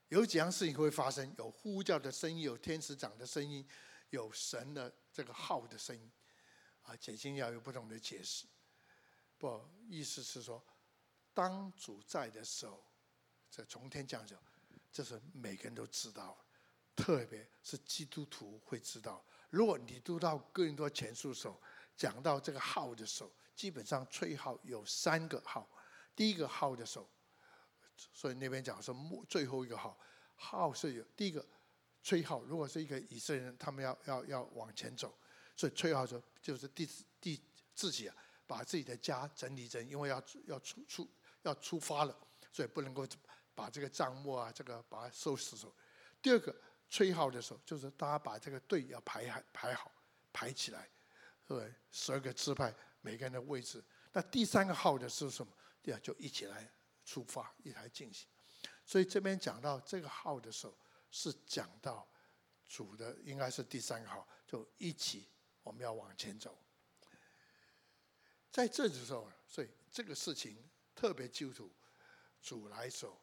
[0.10, 3.66] 有几样事情会发生：有呼叫的声音，有天使长的声音。
[4.10, 6.12] 有神的这个号的声音，
[6.82, 8.48] 啊，解经要有不同的解释。
[9.38, 10.62] 不，意思是说，
[11.34, 12.84] 当主在的时候，
[13.50, 14.36] 这从天降下，
[14.92, 16.38] 这是每个人都知道，
[16.96, 19.24] 特别是基督徒会知道。
[19.50, 21.62] 如果你读到哥林多前书的时候，
[21.96, 25.70] 讲到这个号的时候，基本上吹号有三个号。
[26.16, 27.10] 第一个号的时候，
[27.96, 29.98] 所以那边讲说末最后一个号，
[30.36, 31.46] 号是有第一个。
[32.02, 35.14] 吹号，如果是一个以色列人，他们要要要往前走，
[35.54, 37.40] 所以吹号说就是第第
[37.76, 38.16] 自己啊，
[38.48, 41.08] 把自己的家整理整理，因为要要出出
[41.42, 42.18] 要出发了，
[42.54, 43.06] 所以不能够
[43.60, 45.76] 把这个账目啊这个把它收拾走。
[46.22, 46.56] 第二个
[46.90, 49.92] 吹号的时候，就是大家把这个队要排好排好
[50.32, 50.90] 排起来，
[51.46, 53.84] 对，十二个支派每个人的位置。
[54.14, 55.52] 那第三个号的是什么？
[55.82, 56.72] 对啊，就一起来
[57.04, 58.28] 出发，一起来进行。
[58.86, 60.78] 所以这边讲到这个号的时候。
[61.12, 62.08] 是讲到
[62.68, 65.28] 主的，应该是第三个号，就一起
[65.64, 66.56] 我们要往前走。
[68.52, 70.56] 在这的时候，所以这个事情
[70.94, 71.72] 特别基督徒，
[72.44, 73.20] 主来的时候，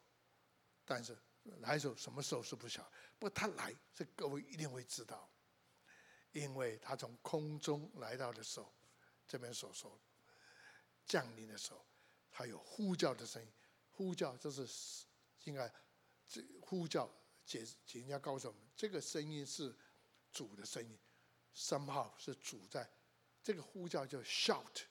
[0.87, 1.15] 但是
[1.59, 2.81] 来的时候什么时候是不晓，
[3.19, 5.29] 不过他来，这各位一定会知道，
[6.31, 8.73] 因为他从空中来到的时候，
[9.27, 9.99] 这边所说
[11.05, 11.85] 降临的时候，
[12.31, 13.51] 他有呼叫的声音，
[13.89, 14.65] 呼叫就是
[15.43, 15.71] 应该
[16.25, 17.13] 这呼叫。
[17.45, 19.73] 解，请人家告诉我们，这个声音是
[20.33, 20.99] 主的声音
[21.55, 22.85] ，somehow 是主在，
[23.41, 24.83] 这个呼叫叫 shout，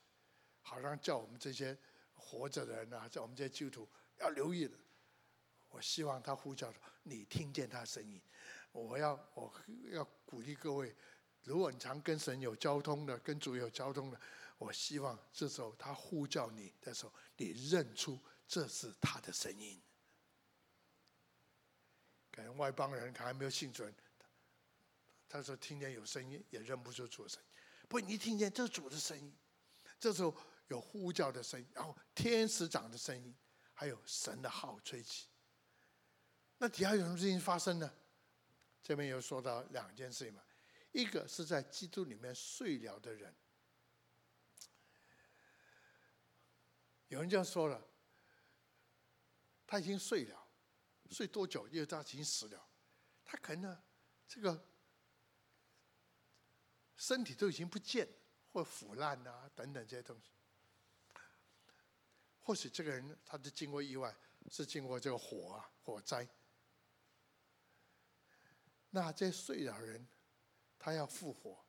[0.63, 1.77] 好像叫我们这些
[2.15, 3.89] 活着的人啊，叫我们这些基督徒
[4.21, 4.75] 要留意的。
[5.69, 8.21] 我希望他呼叫的，你听见他声音。
[8.73, 9.53] 我要我
[9.91, 10.95] 要鼓励各位，
[11.43, 14.21] 如果你常跟神有交通的，跟主有交通的，
[14.59, 19.81] 我希望这时候他呼叫你的时候，你认出这是他的声音。
[22.31, 23.85] 可能外邦人还没有信主，
[25.29, 27.49] 他说听见有声音也认不出主的声音。
[27.89, 29.35] 不，你一听见这是主的声音，
[29.99, 30.37] 这时候
[30.69, 33.35] 有呼叫的声音，然后天使长的声音，
[33.73, 35.29] 还有神的号吹起。
[36.59, 37.93] 那底下有什么事情发生呢？
[38.83, 40.43] 这边有说到两件事情嘛，
[40.93, 43.35] 一个是在基督里面睡了的人，
[47.09, 47.85] 有人这样说了，
[49.67, 50.43] 他已经睡了。
[51.11, 51.69] 睡多久？
[51.69, 52.69] 因为他已经死了，
[53.25, 53.83] 他可能呢
[54.27, 54.67] 这个
[56.97, 58.09] 身体都已经不见，
[58.51, 60.31] 或腐烂啊等等这些东西。
[62.41, 64.13] 或许这个人他是经过意外，
[64.51, 66.27] 是经过这个火啊火灾。
[68.91, 70.07] 那这睡了人，
[70.79, 71.65] 他要复活。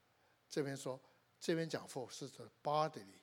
[0.49, 1.01] 这边说，
[1.39, 3.19] 这边讲复活是指 bodily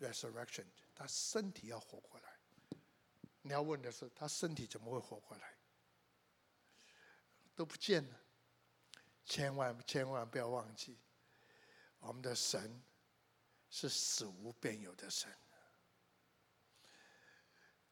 [0.00, 2.38] resurrection，他身体要活过来。
[3.42, 5.56] 你要问的是，他身体怎么会活过来？
[7.54, 8.20] 都不见了。
[9.24, 10.98] 千万千万不要忘记，
[11.98, 12.82] 我们的神
[13.68, 15.30] 是死无变有的神。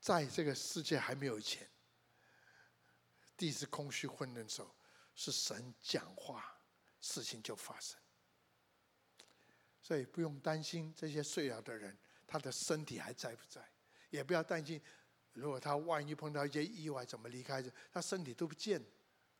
[0.00, 1.68] 在这个世界还没有以前，
[3.36, 4.74] 地是空虚混沌时候，
[5.16, 6.60] 是神讲话，
[7.00, 7.98] 事情就发生。
[9.82, 13.68] 所以不用担心这些睡了的人，他的身体还在不在？
[14.10, 14.80] 也不要担心。
[15.32, 17.62] 如果他万一碰到一些意外，怎么离开？
[17.90, 18.84] 他身体都不见，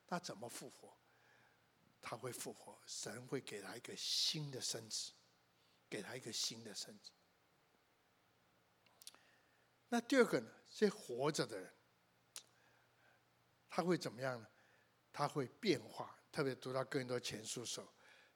[0.07, 0.96] 他怎么复活？
[2.01, 5.12] 他会复活，神会给他一个新的身子，
[5.88, 7.11] 给他一个新的身子。
[9.88, 10.51] 那第二个呢？
[10.72, 11.72] 这活着的人，
[13.68, 14.46] 他会怎么样呢？
[15.16, 16.14] 它会变化。
[16.30, 17.90] 特别读到更多前书的时候，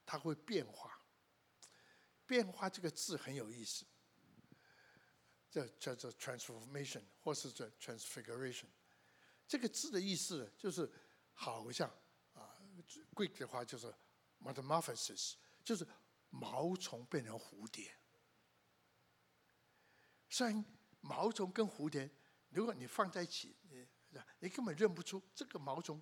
[0.06, 0.98] 它会变化。
[2.24, 3.84] 变化这个字很有意思。
[5.50, 8.64] 这叫做 transformation，或是叫 transfiguration。
[9.46, 10.90] 这个字的意思就是，
[11.34, 11.86] 好像
[12.32, 12.56] 啊
[13.14, 13.94] ，Greek 的话就是
[14.40, 15.86] metamorphosis，就是
[16.30, 17.94] 毛虫变成蝴蝶。
[20.30, 20.64] 虽然
[21.02, 22.10] 毛虫跟蝴蝶，
[22.48, 23.86] 如果你放在一起，你
[24.38, 26.00] 你根本认不出这个毛虫，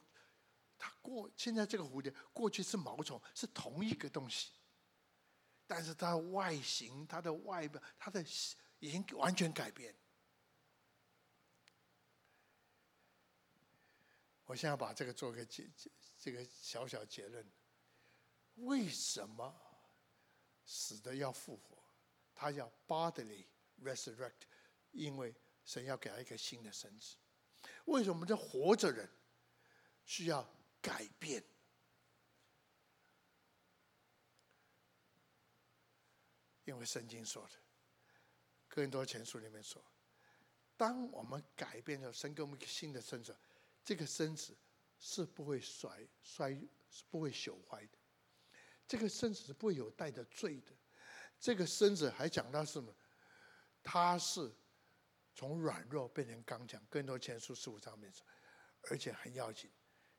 [0.78, 4.52] 它过现在这个蝴蝶过去是毛虫，是同一个东西，
[5.66, 8.24] 但是它的外形、它的外表、它的
[8.78, 9.94] 已经完全改变。
[14.44, 15.68] 我现在把这个做个结，
[16.18, 17.46] 这个小小结论：
[18.54, 19.54] 为什么
[20.64, 21.76] 死的要复活？
[22.34, 23.44] 他要 bodily
[23.82, 24.46] resurrect，
[24.92, 27.16] 因为神要给他一个新的身子。
[27.86, 29.10] 为什么这活着人
[30.04, 30.48] 需要
[30.80, 31.42] 改变？
[36.64, 37.54] 因为圣经说的，
[38.68, 39.82] 《更多前书》里面说，
[40.76, 43.36] 当我们改变了，神给我们一个新的身子，
[43.84, 44.56] 这个身子
[44.98, 46.54] 是不会衰衰，
[46.90, 47.98] 是不会朽坏的。
[48.86, 50.72] 这个身子是不会有带着罪的。
[51.40, 52.94] 这个身子还讲到什么？
[53.82, 54.54] 它是。
[55.34, 58.26] 从软弱变成刚强，更多前书十五章面说，
[58.90, 59.70] 而且很要紧，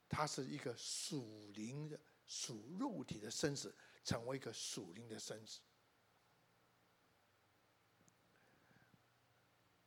[0.10, 5.60] 他是一个属灵的、属肉体的身子，成为一个属灵的身子。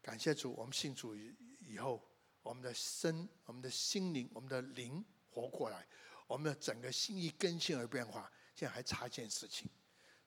[0.01, 2.09] 感谢主，我们信主以后，
[2.43, 5.87] 我们的身、我们的心灵、我们的灵活过来，
[6.27, 8.31] 我们的整个心意更新而变化。
[8.55, 9.71] 现在还差一件事情，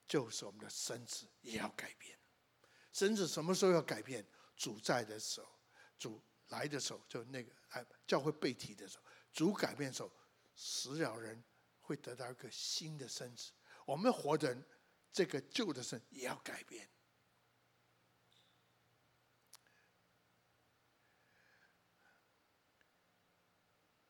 [0.07, 2.17] 就是我们的身子也要改变。
[2.91, 4.25] 身子什么时候要改变？
[4.55, 5.47] 主在的时候，
[5.97, 9.03] 主来的时候，就那个哎，教会被提的时候，
[9.35, 10.11] 主改变的时候，
[10.55, 11.43] 死了人
[11.81, 13.51] 会得到一个新的身子。
[13.85, 14.65] 我们活人，
[15.11, 16.89] 这个旧的身也要改变。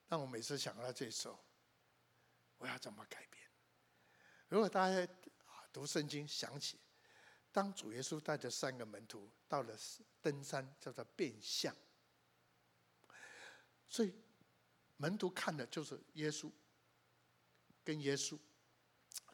[0.07, 1.43] 当我每次想到这时候，
[2.57, 3.43] 我要怎么改变？
[4.47, 5.11] 如果大家
[5.47, 6.79] 啊读圣经想起。
[7.51, 9.73] 当主耶稣带着三个门徒到了
[10.21, 11.73] 登山，叫做变相，
[13.87, 14.13] 所以
[14.97, 16.51] 门徒看的就是耶稣，
[17.83, 18.39] 跟耶稣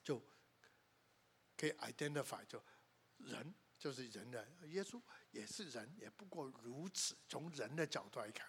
[0.03, 0.21] 就
[1.55, 2.61] 可以 identify，就
[3.17, 5.01] 人就是人的，耶稣
[5.31, 7.15] 也是人，也不过如此。
[7.29, 8.47] 从人的角度来看，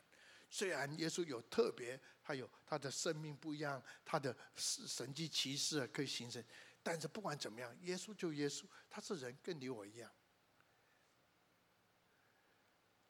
[0.49, 6.43] 虽然耶稣有特别，他有他的生命不一样，他的神迹奇事可以形成。
[6.83, 10.11] 但是不管怎么样，耶稣就耶稣，他是人，跟你我一样。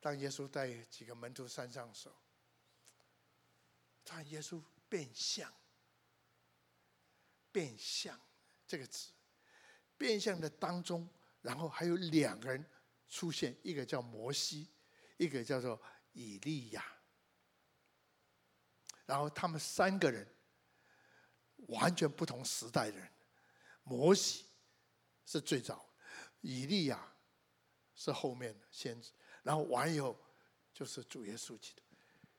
[0.01, 2.17] 当耶稣带几个门徒山上的时候，
[4.05, 5.53] 他耶稣变相，
[7.51, 8.19] 变相
[8.67, 9.11] 这个字，
[9.97, 11.09] 变相的当中，
[11.41, 12.65] 然后还有两个人
[13.09, 14.69] 出现，一个叫摩西，
[15.17, 15.81] 一个叫做
[16.13, 16.85] 以利亚，
[19.07, 20.27] 然后他们三个人
[21.69, 23.11] 完全不同时代的人。
[23.85, 24.47] 摩西
[25.25, 25.93] 是最早，
[26.41, 27.15] 以利亚
[27.95, 29.11] 是后面的先知，
[29.43, 30.19] 然后完以后
[30.73, 31.83] 就是主耶稣基督，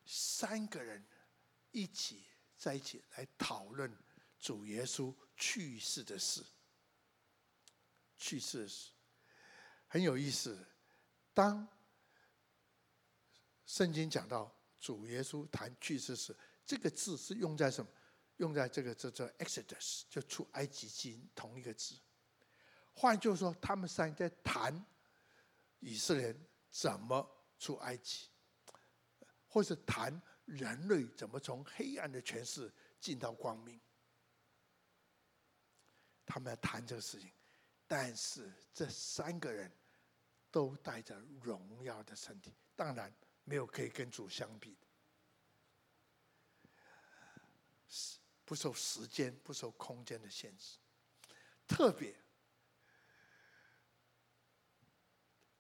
[0.06, 1.06] 三个人
[1.74, 2.24] 一起
[2.58, 3.94] 在一起来讨论
[4.40, 6.42] 主耶稣去世的事。
[8.16, 8.92] 去世的事
[9.88, 10.66] 很有意思，
[11.34, 11.68] 当
[13.66, 14.50] 圣经讲到
[14.80, 16.34] 主耶稣谈去世时，
[16.66, 17.92] 这个字是用在什么？
[18.38, 21.96] 用在这个这这 Exodus 就出埃及记同一个字，
[22.92, 24.84] 换句话说，他们三在谈
[25.80, 26.36] 以色列
[26.72, 28.28] 怎么出埃及，
[29.48, 33.80] 或是谈人类怎么从黑暗的权势进到光明。
[36.26, 37.32] 他们要谈这个事情，
[37.88, 39.72] 但是这三个人
[40.50, 43.14] 都带着荣耀的身体，当然
[43.44, 44.88] 没有可以跟主相比的。
[48.46, 50.78] 不受时间、不受空间的限制，
[51.66, 52.14] 特别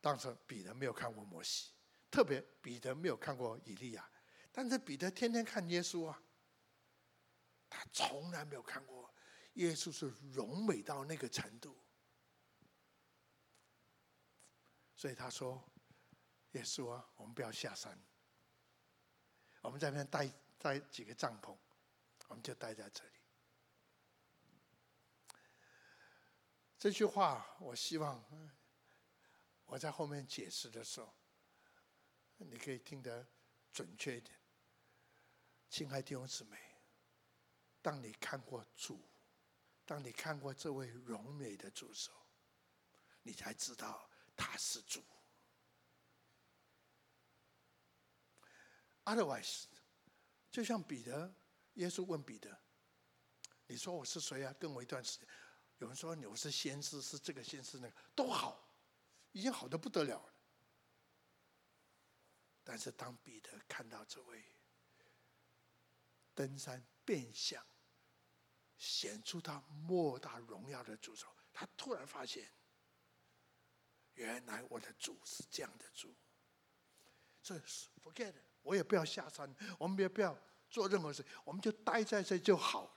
[0.01, 1.71] 当时彼得没有看过摩西，
[2.11, 4.09] 特别彼得没有看过以利亚，
[4.53, 6.23] 但是彼得天天看耶稣啊，
[7.69, 9.13] 他从来没有看过
[9.55, 11.77] 耶稣是荣美到那个程度，
[14.95, 15.61] 所以他说
[16.53, 17.99] ：“耶稣啊，我们不要下山，
[19.61, 21.57] 我们在那边待待几个帐篷。”
[22.29, 23.11] 我们就待在这里。
[26.79, 28.23] 这句话，我希望
[29.65, 31.13] 我在后面解释的时候，
[32.37, 33.27] 你可以听得
[33.71, 34.35] 准确一点。
[35.73, 36.55] 亲爱的弟兄姊妹，
[37.81, 39.03] 当你看过主，
[39.87, 42.11] 当你看过这位荣美的主手，
[43.23, 45.03] 你才知道他是主。
[49.05, 49.63] Otherwise，
[50.51, 51.33] 就像彼得。
[51.73, 52.55] 耶稣问彼得
[53.65, 54.53] ：“你说我是谁啊？
[54.59, 55.27] 跟我一段时间。
[55.79, 58.63] 有人说你我是先知，是这个先知那个都好，
[59.31, 60.33] 已经好的不得了了。
[62.63, 64.45] 但是当彼得看到这位
[66.35, 67.63] 登山变相，
[68.77, 72.49] 显出他莫大荣耀的主手，他突然发现，
[74.13, 76.13] 原来我的主是这样的主。
[77.41, 77.59] 所以
[78.01, 80.37] forget，我也不要下山，我们也不要
[80.69, 82.91] 做任何事，我们就待在这就好了。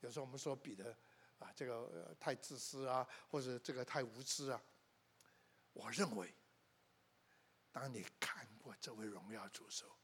[0.00, 0.96] 有时候我们说彼得
[1.38, 4.60] 啊，这个太自私啊，或者这个太无知啊。
[5.72, 6.34] 我认为，
[7.70, 9.96] 当你看过这位荣耀主手，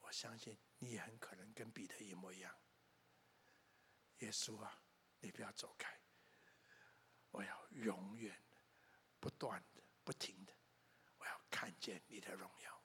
[0.00, 2.56] 我相信你也很可能跟彼得一模一样。
[4.18, 4.82] 耶稣啊，
[5.20, 6.00] 你不要走开，
[7.30, 8.42] 我要永远、
[9.20, 10.52] 不断的、不停的，
[11.18, 12.82] 我要看见你的荣耀。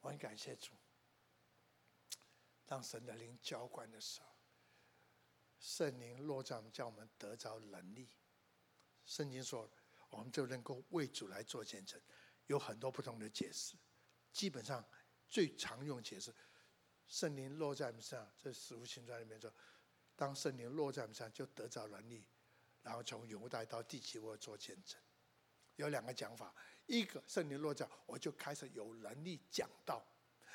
[0.00, 0.74] 我很感谢主，
[2.64, 4.28] 当神的灵浇灌的时候。
[5.58, 8.16] 圣灵落在我们，叫我们得着能力。
[9.04, 9.68] 圣经说，
[10.08, 12.00] 我们就能够为主来做见证。
[12.48, 13.76] 有很多不同的解释，
[14.32, 14.84] 基本上
[15.28, 16.34] 最常用解释，
[17.06, 19.50] 圣灵落在我们身上，这《使徒行传》里面说，
[20.16, 22.26] 当圣灵落在我们身上，就得着能力，
[22.82, 25.00] 然后从犹大到地极，我做见证。
[25.76, 26.52] 有两个讲法，
[26.86, 30.04] 一个圣灵落在，我就开始有能力讲道，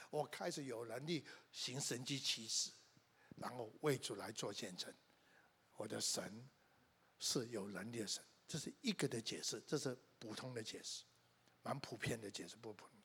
[0.10, 2.70] 我开始有能力行神迹奇事。
[3.38, 4.94] 然后为主来做见证，
[5.76, 6.48] 我的神
[7.18, 11.04] 是有能力的神，这是一个的解释，这是普通的解释，
[11.64, 13.03] 蛮普遍的解释，不普遍。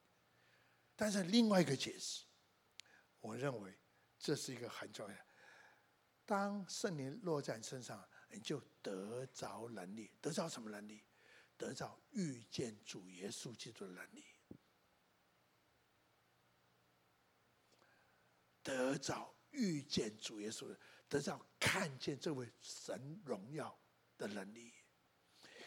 [0.94, 2.26] 但是另外一个解释，
[3.20, 3.78] 我认为
[4.18, 5.26] 这是一个很重要的。
[6.26, 11.02] 当圣灵落在你身上，你就得着能力，得着什么能力？
[11.56, 14.24] 得着遇见主耶稣基督的能力，
[18.62, 19.34] 得着。
[19.50, 20.76] 遇见主耶稣，
[21.09, 23.76] 得着看见这位神荣耀
[24.18, 24.74] 的能力，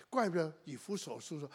[0.07, 1.51] 怪不得以弗所书说：“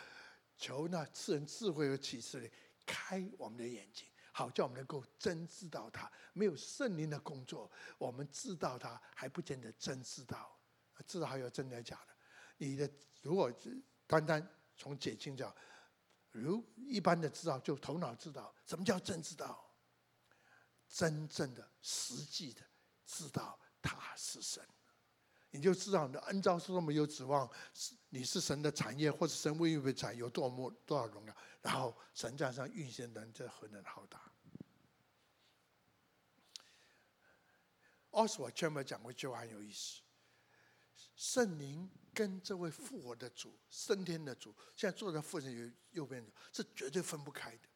[0.57, 2.51] 求那赐人智慧和启示的，
[2.85, 6.11] 开我们的眼睛，好叫我们能够真知道他。
[6.33, 10.59] 没有圣灵的工作，我们知道他还不见得真知道。
[11.07, 12.15] 知道还有真的假的？
[12.57, 12.91] 你的
[13.23, 13.53] 如果
[14.07, 14.47] 单单
[14.77, 15.55] 从解经讲，
[16.31, 18.55] 如一般的知道，就头脑知道。
[18.65, 19.63] 什么叫真知道？”
[20.89, 22.63] 真正的、实际的
[23.05, 24.65] 知道他是神，
[25.51, 34.21] 你就知道你的恩召是多么有指望，是你是神的产业，或者神为预备产业有多么多少荣耀，然后神在上运行能这何等浩大。
[38.11, 40.01] 奥斯瓦专门讲过一句话很有意思：
[41.17, 47.69] 圣灵跟这位复活的主、升天的主，现在坐在父神右右边的，是绝对分不开的。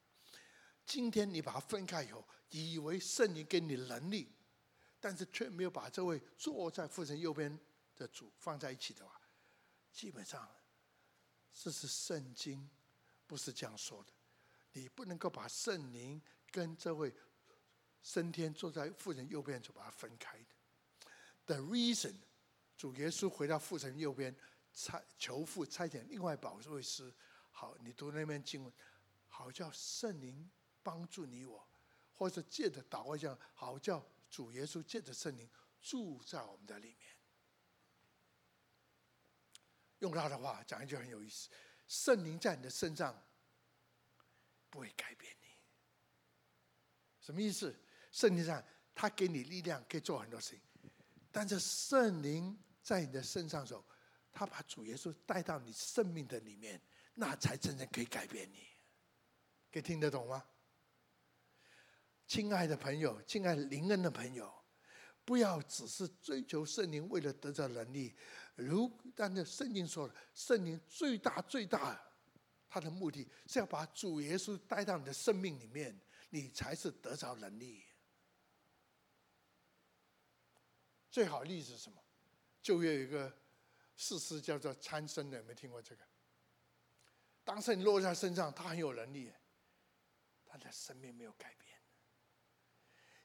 [0.87, 4.33] 今天你把它分开以后，以为圣灵给你能力，
[5.01, 7.59] 但是却没有把这位坐在父神右边
[7.97, 9.21] 的主放在一起的话，
[9.93, 10.49] 基本上
[11.53, 12.69] 这是圣经
[13.27, 14.13] 不是这样说的。
[14.73, 16.21] 你不能够把圣灵
[16.51, 17.13] 跟这位
[18.03, 20.47] 升天坐在父神右边就把它分开的。
[21.47, 22.15] The reason
[22.77, 24.37] 主耶稣回到父神右边，
[24.73, 27.13] 差求父差遣另外保惠师，
[27.51, 28.73] 好，你读那边经文，
[29.29, 30.51] 好叫圣灵。
[30.83, 31.63] 帮助你我，
[32.15, 35.51] 或者借着祷告这样，好叫主耶稣借着圣灵
[35.83, 37.11] 住在我们的里面。
[39.99, 41.51] 用他的话讲一句很有意思：
[41.89, 43.15] 圣灵在你的身上
[44.71, 45.49] 不会改变你。
[47.21, 47.79] 什么意思？
[48.11, 48.65] 圣灵上
[48.95, 50.63] 他给你力量，可以做很多事情。
[51.31, 53.85] 但是圣灵在你的身上的时候，
[54.33, 56.81] 他把主耶稣带到你生命的里面，
[57.15, 58.67] 那才真正可以改变你。
[59.71, 60.45] 可以听得懂吗？
[62.31, 64.49] 亲爱的朋友，亲爱灵恩的朋友，
[65.25, 68.17] 不要只是追求圣灵，为了得着能力。
[68.55, 72.01] 如但是圣经说了，圣灵最大最大，
[72.69, 77.85] 他的目的是要把主耶稣带到你的生命里面，你才是得着能力。
[81.11, 82.01] 最好例子是什么？
[82.63, 83.37] 就有一个
[83.97, 86.05] 事实叫做参孙的，有没有听过这个？
[87.43, 89.33] 当圣灵落在他身上，他很有能力，
[90.47, 91.70] 他的生命没有改变。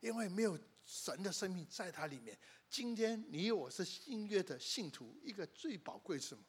[0.06, 2.38] 因为没有神的生命在他里面。
[2.70, 6.44] 今天你我是新约的信徒，一个最宝贵是什么？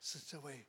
[0.00, 0.64] 是这位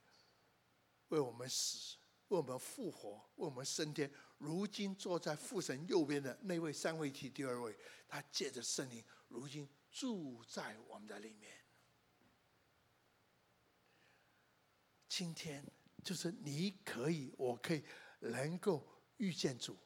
[1.10, 1.96] 为我们死、
[2.30, 11.56] 为我们复活、为我们升天，如今坐在父神右边的那位三位一体第二位，他借着圣灵，如今住在我们的里面。
[15.08, 15.64] 今天
[16.04, 17.84] 就是你可以，我可以，
[18.22, 18.84] 能够
[19.18, 19.78] 遇见主。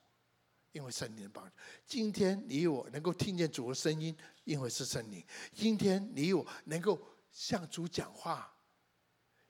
[0.78, 1.52] 因为圣灵的帮助，
[1.88, 5.26] 今天你我能够听见主的声音，因为是圣灵。
[5.52, 7.02] 今天你我能够
[7.32, 8.56] 向主讲话，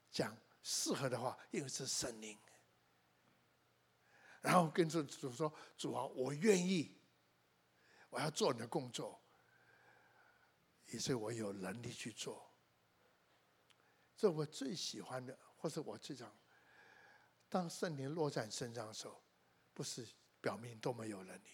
[0.10, 2.40] 讲适合的话，因为是圣灵。
[4.40, 6.98] 然后跟着主说：“主啊，我愿意，
[8.10, 9.22] 我要做你的工作，
[10.86, 12.50] 也是我有能力去做。”
[14.16, 16.34] 这我最喜欢的，或是我最想，
[17.50, 19.22] 当圣灵落在你身上的时候，
[19.74, 20.08] 不是
[20.42, 21.50] 表明多么有能力。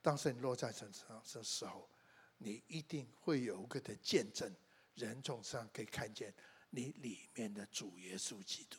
[0.00, 1.90] 当圣灵落在身上的时候，
[2.38, 4.54] 你一定会有一个的见证，
[4.94, 6.32] 人从上可以看见
[6.70, 8.78] 你里面的主耶稣基督。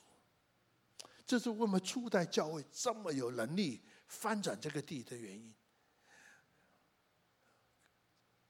[1.25, 5.53] 这是为什么初代教会这么有能力翻转这个地的原因。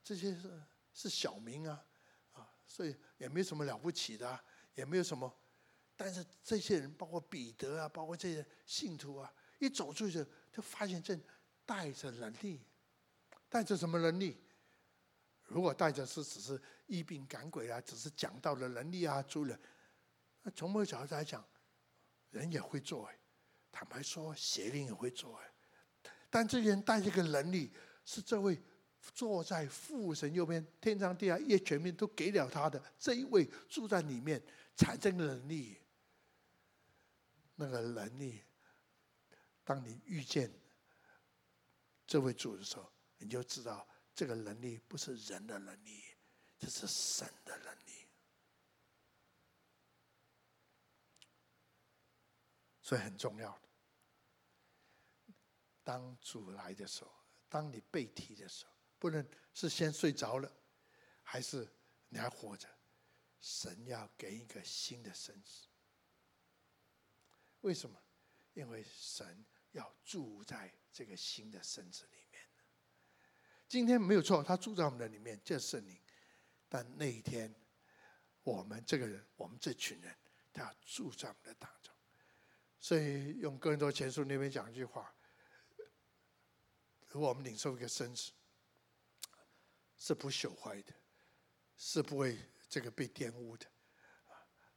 [0.04, 0.64] 这些是
[0.94, 1.86] 是小民啊，
[2.32, 4.40] 啊，所以也没什么了不起的，
[4.76, 5.32] 也没有什么。
[5.98, 11.18] 但是这些人，包括彼得啊，包括这些信徒啊，一走出去就发现这
[11.66, 12.62] 带着能力，
[13.48, 14.38] 带着什么能力？
[15.44, 19.60] 如果带着是只是疫病赶鬼啊，只是讲道的能力啊，诸人，
[20.56, 21.44] 从某个角度来讲。
[22.32, 23.20] 人也会做哎，
[23.72, 25.52] 坦白说，邪灵也会做哎。
[26.30, 27.74] 但这些人带这个能力，
[28.06, 28.56] 是这位
[29.16, 34.40] 坐在父神右边，天上地下一全面都给了他的这一位住在里面
[34.76, 35.76] 产生的能力。
[37.56, 38.44] 那个能力，
[39.70, 40.52] 当你遇见
[42.08, 46.04] 这位主的时候，你就知道这个能力不是人的能力，
[46.58, 48.08] 这是神的能力。
[52.82, 53.70] 所以很重要的，
[55.84, 57.14] 当主来的时候，
[57.48, 60.52] 当你被提的时候，不论是先睡着了，
[61.22, 61.72] 还是
[62.08, 62.68] 你还活着，
[63.40, 65.68] 神要给一个新的身子。
[67.62, 68.02] 为什么？
[68.56, 72.42] 因为神要住在这个新的身子里面。
[73.68, 76.02] 今天没有错，他住在我们的里面，这是你。
[76.68, 77.54] 但那一天，
[78.44, 80.16] 我们这个人，我们这群人，
[80.52, 81.94] 他要住在我们的当中。
[82.80, 85.14] 所以用更多前书那边讲一句话：
[87.08, 88.32] 如果我们领受一个身子，
[89.98, 90.94] 是不朽坏的，
[91.78, 92.40] 是不会
[92.70, 93.66] 这个被玷污的，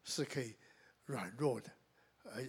[0.02, 0.58] 是可以
[1.04, 1.70] 软弱的，
[2.24, 2.42] 而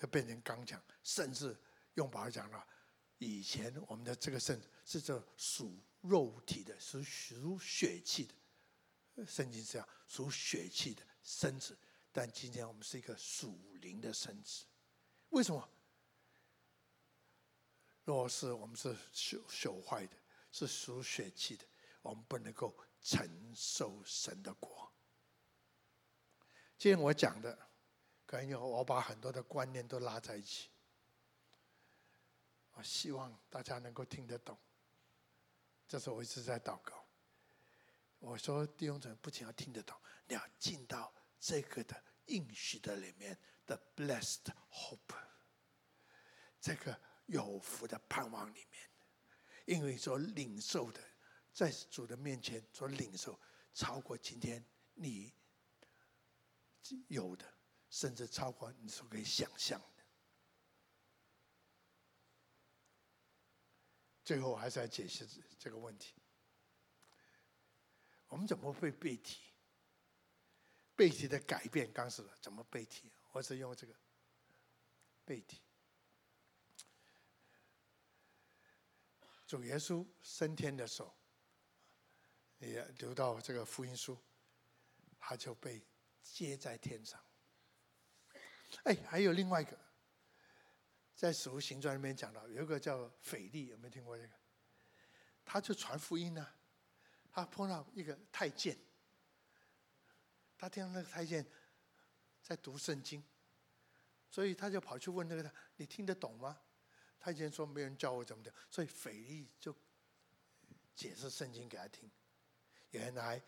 [0.00, 1.56] 要变成刚强，甚至
[1.94, 2.66] 用白话讲了，
[3.18, 8.26] 以前我们的这个身是这属肉体的，是属血气
[9.14, 11.78] 的，圣经是这样属血气的身子，
[12.12, 14.64] 但今天我们是一个属灵的身子。
[15.30, 15.68] 为什么？
[18.04, 20.16] 若是我们是朽朽坏的，
[20.52, 21.64] 是属血气的，
[22.02, 24.92] 我们不能够承受神的国。
[26.76, 27.70] 今天我讲的，
[28.26, 30.68] 可能我把很多的观念都拉在一起，
[32.74, 34.56] 我希望大家能够听得懂。
[35.88, 37.04] 这是我一直在祷告。
[38.18, 43.38] 我说弟兄姊妹，不仅要听得懂，你要进到这个的应许的里面。
[43.66, 45.16] The blessed hope，
[46.60, 48.90] 这个有福的盼望里面，
[49.64, 51.00] 因为所领受的，
[51.52, 53.40] 在主的面前所领受，
[53.72, 54.62] 超过今天
[54.92, 55.32] 你
[57.08, 57.54] 有的，
[57.88, 59.93] 甚至超过你所可以想象的。
[64.24, 65.26] 最后还是要解释
[65.58, 66.14] 这个问题：
[68.28, 69.40] 我们怎么会被提？
[70.96, 73.10] 被提的改变，刚是怎么被提？
[73.32, 73.94] 我是用这个
[75.24, 75.60] 背题，
[79.44, 81.12] 主耶稣升天的时候，
[82.58, 84.16] 也留到这个福音书，
[85.18, 85.84] 他就被
[86.22, 87.20] 接在天上。
[88.84, 89.76] 哎，还有另外一个，
[91.14, 94.34] 在使徒行传里面讲到，有一个叫腓力，有没有听过这个？
[95.44, 96.46] 他就传福音呢，
[97.30, 98.78] 他碰到一个太监，
[100.56, 101.44] 他听到那个太监。
[102.46, 103.24] 在读圣经，
[104.28, 106.60] 所以他就跑去问那个他：“你听得懂吗？”
[107.18, 109.74] 太监说：“没人教我怎么的。”所以腓力就
[110.94, 112.10] 解释圣经给他听。
[112.90, 113.42] 原来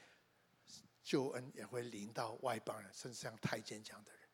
[1.02, 4.25] 救恩也会临到外邦人，甚至像太监这样的人。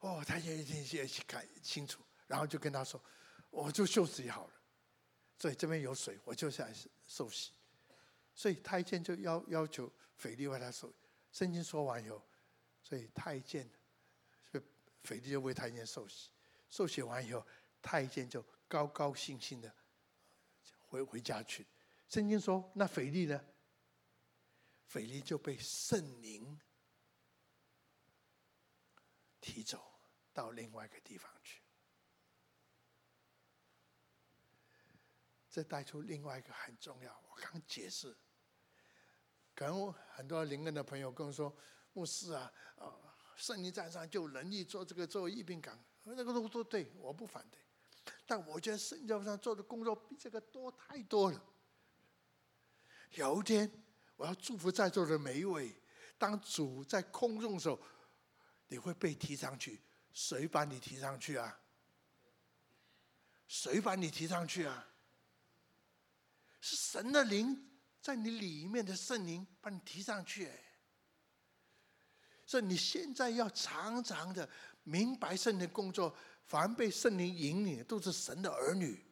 [0.00, 3.02] 哦，太监一听也看清楚，然后就跟他说
[3.50, 4.54] ：“我就受洗好了。”
[5.38, 6.74] 所以这边有水，我就下来
[7.06, 7.52] 受洗。
[8.34, 10.92] 所以太监就要要求腓力为他受。
[11.32, 12.22] 圣经说完以后。
[12.80, 13.68] 所以太监，
[14.50, 14.64] 所以
[15.02, 16.30] 腓力就为太监受洗，
[16.70, 17.46] 受洗完以后，
[17.82, 19.70] 太监就高高兴兴的
[20.86, 21.66] 回回家去。
[22.08, 23.44] 圣经说，那腓力呢？
[24.86, 26.58] 腓力就被圣灵
[29.48, 29.82] 提走
[30.34, 31.62] 到另外一个地方去。
[35.48, 38.14] 这带出另外一个很重要，我刚解释，
[39.54, 41.56] 可能很多灵恩的朋友跟我说。
[41.94, 42.94] 牧师啊，啊，
[43.34, 47.58] 圣灵在上就有能力做这个做医病岗那个都都对，我不反对。
[48.24, 51.42] 但我觉得圣经上做的工作比这个多太多了。
[53.12, 53.72] 有一天，
[54.16, 55.74] 我要祝福在座的每一位，
[56.18, 57.80] 当主在空中的时候，
[58.68, 59.80] 你会被提上去。
[60.12, 61.60] 谁把你提上去啊？
[63.46, 64.86] 谁把你提上去啊？
[66.60, 70.50] 是神的灵在你里面的圣灵把你提上去。
[72.44, 74.48] 所以你现在要常常的
[74.82, 79.04] 明白圣灵工作，凡被圣灵引领，都是神的儿女。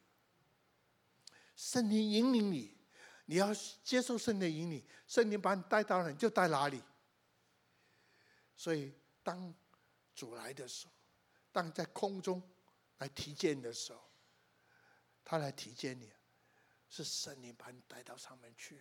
[1.55, 2.77] 圣灵引领你，
[3.27, 3.55] 你要
[3.85, 6.83] 接受圣灵引领，圣灵把你带到哪，就带哪里。
[8.57, 8.93] 所以
[9.27, 9.53] 当
[10.15, 10.93] 主来的时候，
[11.51, 12.41] 当在空中
[12.99, 14.09] 来提接你的时候，
[15.25, 16.13] 他来提接你，
[16.89, 18.81] 是圣灵把你带到上面去。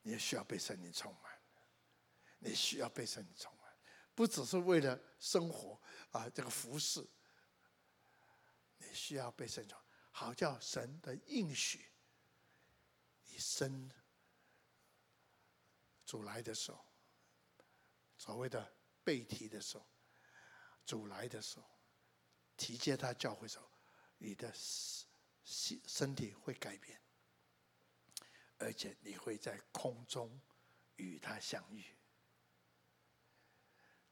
[0.00, 1.38] 你需要被圣灵充满，
[2.38, 3.76] 你需要被圣灵充满，
[4.14, 5.78] 不只是为了生活
[6.12, 7.06] 啊，这个服侍，
[8.78, 9.76] 你需要被圣灵，
[10.10, 11.89] 好叫神的应许，
[13.30, 13.88] 你生
[16.04, 16.84] 主来的时候，
[18.18, 18.74] 所谓的
[19.04, 19.86] 被提的时候，
[20.84, 21.70] 主来的时候，
[22.56, 23.70] 提接他教会的时候，
[24.18, 24.52] 你的
[25.44, 27.00] 身身体会改变。
[28.58, 30.38] 而且你会在空中
[30.96, 31.96] 与他相遇，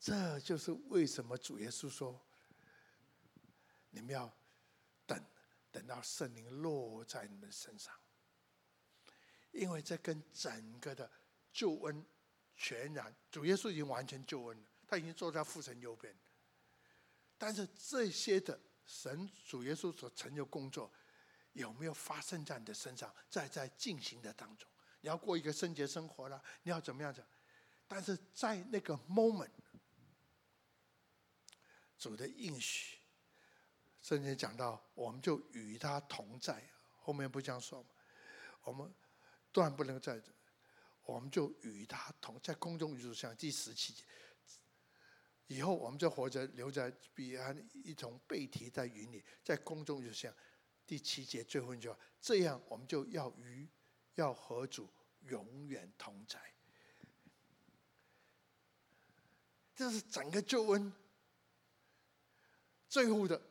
[0.00, 2.26] 这就是为什么主耶稣说
[3.90, 4.34] ：“你们要
[5.04, 5.22] 等，
[5.70, 7.94] 等到圣灵落在你们身上，
[9.52, 11.10] 因为这跟整个的
[11.52, 12.04] 救恩
[12.56, 16.16] 全然，主耶稣已经完全救恩了，他已经坐在父神右边。
[17.36, 20.92] 但是这些的神主耶稣所成就工作。”
[21.54, 23.12] 有没有发生在你的身上？
[23.28, 24.68] 在在进行的当中，
[25.00, 27.24] 你要过一个圣洁生活了，你要怎么样子？
[27.88, 29.50] 但是在那个 moment，
[31.98, 32.98] 主的应许，
[34.02, 36.62] 圣经讲到，我们就与他同在。
[36.98, 37.88] 后面不这样说吗？
[38.62, 38.94] 我们
[39.58, 40.30] 断不能在这，
[41.02, 43.36] 我们就与他同在空中与主相。
[43.36, 44.04] 第十七节，
[45.48, 50.32] 以后我们就活着留在彼岸，一同被提在云里，在空中与主相。
[50.86, 53.68] 第七节最后一句话，这样我们就要与
[54.14, 54.88] 要和主
[55.22, 56.40] 永远同在。
[59.74, 60.92] 这是整个救恩
[62.88, 63.42] 最后的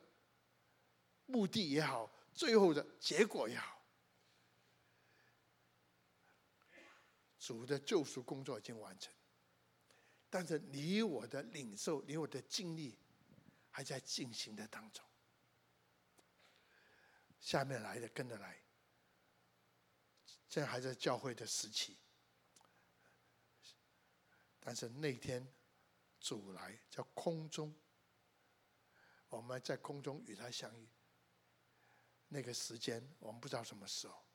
[1.26, 3.77] 目的也好，最后的结果也好，
[7.48, 9.10] 主的救赎工作已经完成，
[10.28, 12.98] 但是你我的领受，你我的经历
[13.70, 15.02] 还在进行的当中。
[17.40, 18.62] 下面来的跟着来，
[20.46, 21.96] 现在还在教会的时期，
[24.60, 25.50] 但是那天
[26.20, 27.74] 主来叫空中，
[29.30, 30.86] 我们在空中与他相遇。
[32.28, 34.27] 那个时间我们不知道什么时候，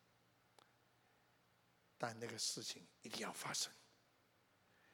[1.98, 3.72] 但那个事情一定要发生，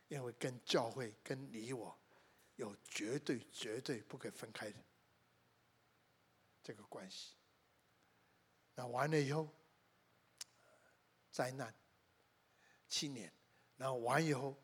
[0.07, 1.97] 因为跟教会跟你我
[2.55, 4.77] 有绝对绝对不可分开的
[6.61, 7.33] 这个关系。
[8.75, 9.49] 那完了以后，
[11.31, 11.73] 灾难。
[12.87, 13.31] 七年，
[13.77, 14.57] 然后完以后，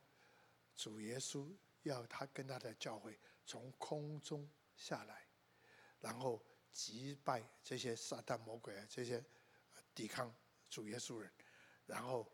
[0.76, 5.28] 主耶稣要他跟他的教会从空中下来，
[6.00, 9.24] 然后击败这些撒旦魔鬼啊，这些
[9.94, 10.36] 抵抗
[10.68, 11.32] 主耶稣人，
[11.86, 12.32] 然后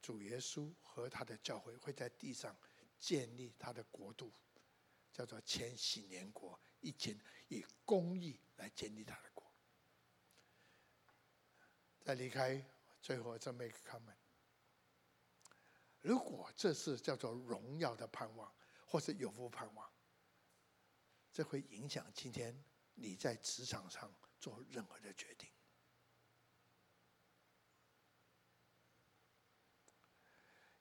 [0.00, 2.56] 主耶稣和他的教会会在地上
[2.98, 4.32] 建立他的国度，
[5.12, 7.18] 叫做千禧年国，一前
[7.48, 9.52] 以公义来建立他的国。
[12.00, 12.64] 再离开，
[13.00, 14.16] 最后再 make comment。
[16.00, 18.52] 如果这是叫做荣耀的盼望，
[18.86, 19.92] 或是有福盼望，
[21.30, 22.64] 这会影响今天
[22.94, 25.51] 你在职场上做任何的决定。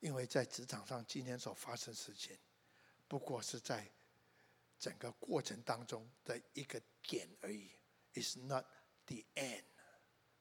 [0.02, 2.38] 因为在职场上今天所发生事情，
[3.08, 3.90] 不过是在
[4.78, 7.72] 整个过程当中的一个点而已
[8.14, 8.66] ，is not
[9.06, 9.64] the end。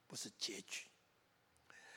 [0.07, 0.89] 不是结局，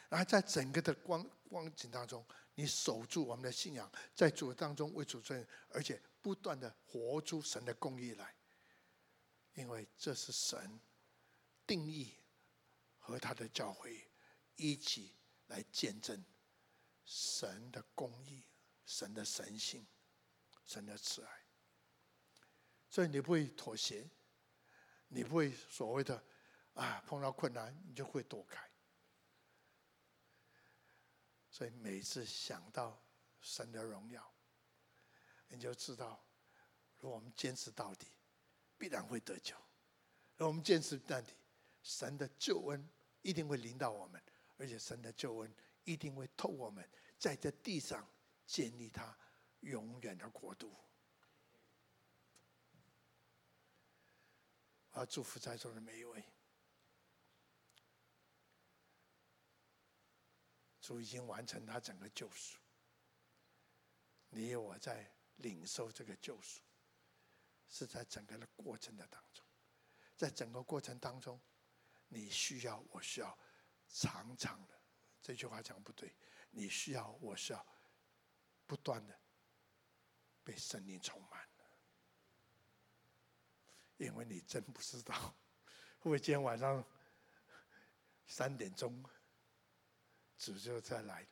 [0.08, 8.36] 然后在整个的光光景当中，你守住我们的信仰，在主当中为主尊，而且不断的活出神的公义来，
[9.56, 10.80] 因为这是神
[11.66, 12.16] 定义
[13.00, 14.08] 和他的教会
[14.58, 15.16] 一起
[15.48, 16.24] 来见证
[17.06, 18.44] 神的公义、
[18.86, 19.86] 神的神性、
[20.66, 21.46] 神的慈爱，
[22.90, 24.10] 所以你不会妥协，
[25.08, 26.24] 你不会所谓的。
[26.76, 28.68] 啊，碰到困难你就会躲开，
[31.48, 33.00] 所以每次想到
[33.40, 34.34] 神的荣耀，
[35.50, 36.26] 你就知道，
[36.98, 38.08] 如果我们坚持到底，
[38.76, 39.56] 必然会得救。
[40.36, 41.36] 如果我们坚持到底，
[41.84, 42.90] 神的救恩
[43.22, 44.20] 一定会临到我们，
[44.58, 48.08] 而且神的救恩一定会透过我们，在这地上
[48.46, 49.18] 建立他
[49.62, 50.76] 永远的国度。
[54.92, 56.24] 我要祝福在座的每一位，
[60.80, 62.60] 主已经完成他整个救赎，
[64.30, 66.62] 你我在领受这个救赎，
[67.68, 69.44] 是在整个的过程的当中，
[70.16, 71.42] 在整个过程当中，
[72.08, 73.36] 你需要，我需要，
[73.88, 74.80] 常常的，
[75.24, 76.14] 这句话讲不对，
[76.52, 77.66] 你需要，我需要，
[78.68, 79.20] 不断的
[80.44, 81.50] 被圣灵充满。
[83.98, 85.16] 因为你真不知道，
[86.00, 86.84] 会不会今天晚上
[88.26, 89.02] 三点钟
[90.38, 91.26] 主就再来？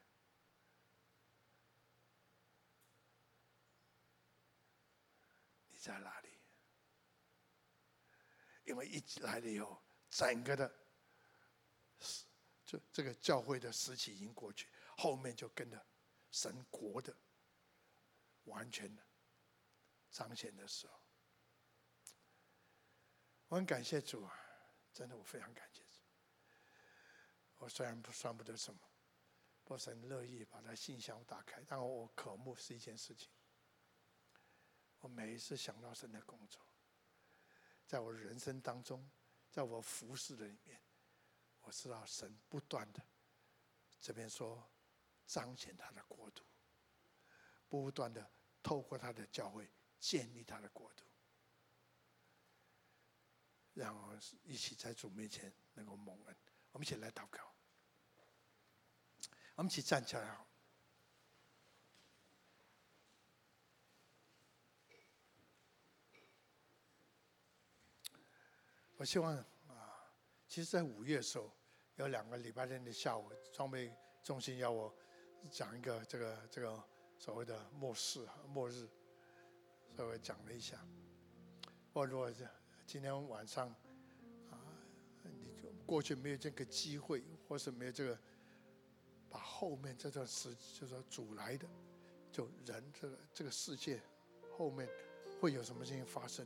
[5.67, 6.29] 你在哪里？
[8.63, 10.80] 因为一来了以后，整个的，
[12.71, 15.85] 这这个教会的时期已经过去，后面就跟着
[16.29, 17.13] 神国的
[18.45, 19.03] 完全的
[20.09, 20.93] 彰显的时候。
[23.49, 24.33] 我很感谢主啊，
[24.93, 25.99] 真的我非常感谢主。
[27.57, 28.79] 我虽然不算不得什么，
[29.65, 33.29] 不很乐意把他信箱打开，但我渴慕是一件事情。
[34.99, 36.65] 我每一次想到神的工作，
[37.85, 39.11] 在我人生当中，
[39.49, 40.81] 在我服侍的里面，
[41.61, 43.01] 我知道神不断的
[43.99, 44.69] 这边说
[45.25, 46.43] 彰显他的国度，
[47.69, 48.31] 不断的
[48.61, 51.03] 透过他的教会建立他的国度。
[53.73, 56.37] 让我一起在主面前能够蒙恩，
[56.71, 57.39] 我们一起来祷告。
[59.55, 60.45] 我们一起站起来。
[68.97, 69.43] 我希望，
[70.51, 71.49] 其实，在五月的时候，
[71.95, 73.89] 有两个礼拜天的下午，装备
[74.21, 74.93] 中心要我
[75.49, 76.83] 讲一个这个这个
[77.17, 78.85] 所谓的末世末日，
[79.95, 80.77] 稍微讲了一下。
[81.93, 82.29] 我如果。
[82.85, 83.69] 今天晚上，
[84.49, 84.59] 啊，
[85.23, 88.19] 你就过去没有这个机会，或是没有这个，
[89.29, 91.65] 把后面这段时，就说主来的，
[92.33, 94.01] 就人这个这个世界
[94.57, 94.89] 后面
[95.39, 96.45] 会有什么事情发生？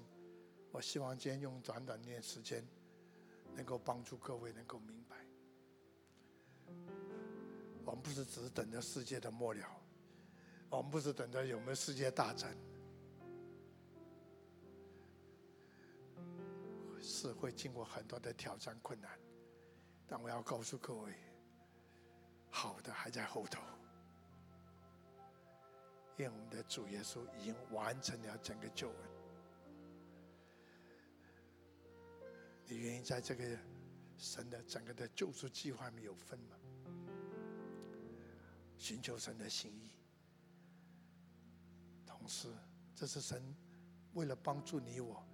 [0.72, 2.64] 我希望今天用短短点时间，
[3.56, 5.16] 能够帮助各位能够明白，
[7.86, 9.66] 我们不是只是等着世界的末了，
[10.70, 12.56] 我们不是等着有没有世界大战。
[17.08, 19.12] 是会经过很多的挑战困难，
[20.08, 21.14] 但我要告诉各位，
[22.50, 23.62] 好的还在后头，
[26.18, 29.15] 因为我们的主耶稣已经完成了整个救恩。
[32.68, 33.58] 你愿意在这个
[34.18, 36.56] 神的整个的救赎计划里面有份吗？
[38.78, 39.92] 寻求神的心意，
[42.06, 42.50] 同时，
[42.94, 43.56] 这是神
[44.14, 45.26] 为了帮助你我。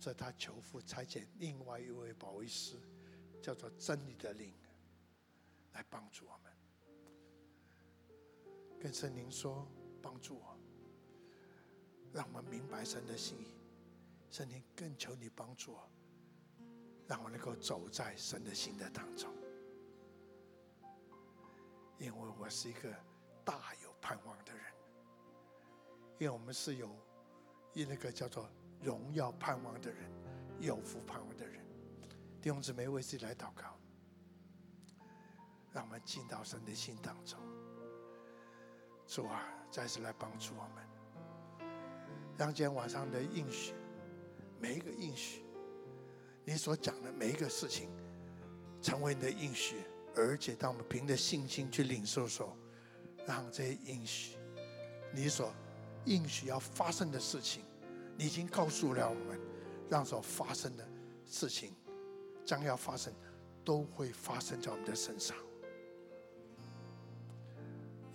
[0.00, 2.76] 所以他求父差遣另外一位保惠师，
[3.42, 4.54] 叫做真理的灵，
[5.72, 6.52] 来帮助我们。
[8.80, 9.66] 跟圣灵说，
[10.00, 10.56] 帮助我，
[12.12, 13.56] 让我们明白神的心意。
[14.30, 15.90] 圣灵更求你帮助我，
[17.08, 19.34] 让我能够走在神的心的当中。
[21.98, 22.94] 因为我是一个
[23.44, 24.62] 大有盼望的人，
[26.20, 26.94] 因为我们是有
[27.72, 28.48] 一那个叫做。
[28.80, 30.08] 荣耀盼望的人，
[30.60, 31.60] 有福盼望的人，
[32.40, 33.76] 弟兄姊妹为自己来祷告，
[35.72, 37.40] 让我们进到神的心当中。
[39.04, 41.68] 主啊，再次来帮助我们，
[42.38, 43.74] 让今天晚上的应许，
[44.60, 45.42] 每一个应许，
[46.48, 47.90] 你所讲的每一个事情，
[48.80, 49.84] 成为你的应许，
[50.16, 52.56] 而且当我们凭着信心去领受时候，
[53.26, 54.38] 让这些应许，
[55.12, 55.52] 你所
[56.06, 57.64] 应许要发生的事情。
[58.16, 59.38] 你已经告诉了我们，
[59.90, 60.88] 让所发生的
[61.26, 61.76] 事情，
[62.46, 63.12] 将要发生，
[63.62, 65.36] 都会发生在我们的身上。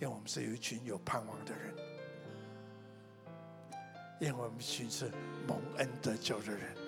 [0.00, 1.72] 为我们是有一群有盼望的人，
[4.20, 5.08] 因为我们一群是
[5.46, 6.83] 蒙恩得救的人。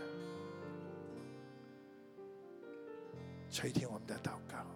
[3.51, 4.67] 垂听我们的祷告，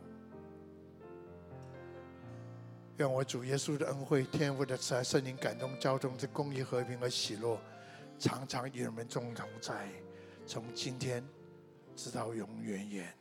[2.99, 7.61] 愿我主耶稣的恩惠、天父的慈爱、圣灵感动、交通之公义、和平和喜乐。
[8.19, 9.89] 常常与我们共同在，
[10.47, 11.27] 从今天
[11.97, 13.15] 直到永远远。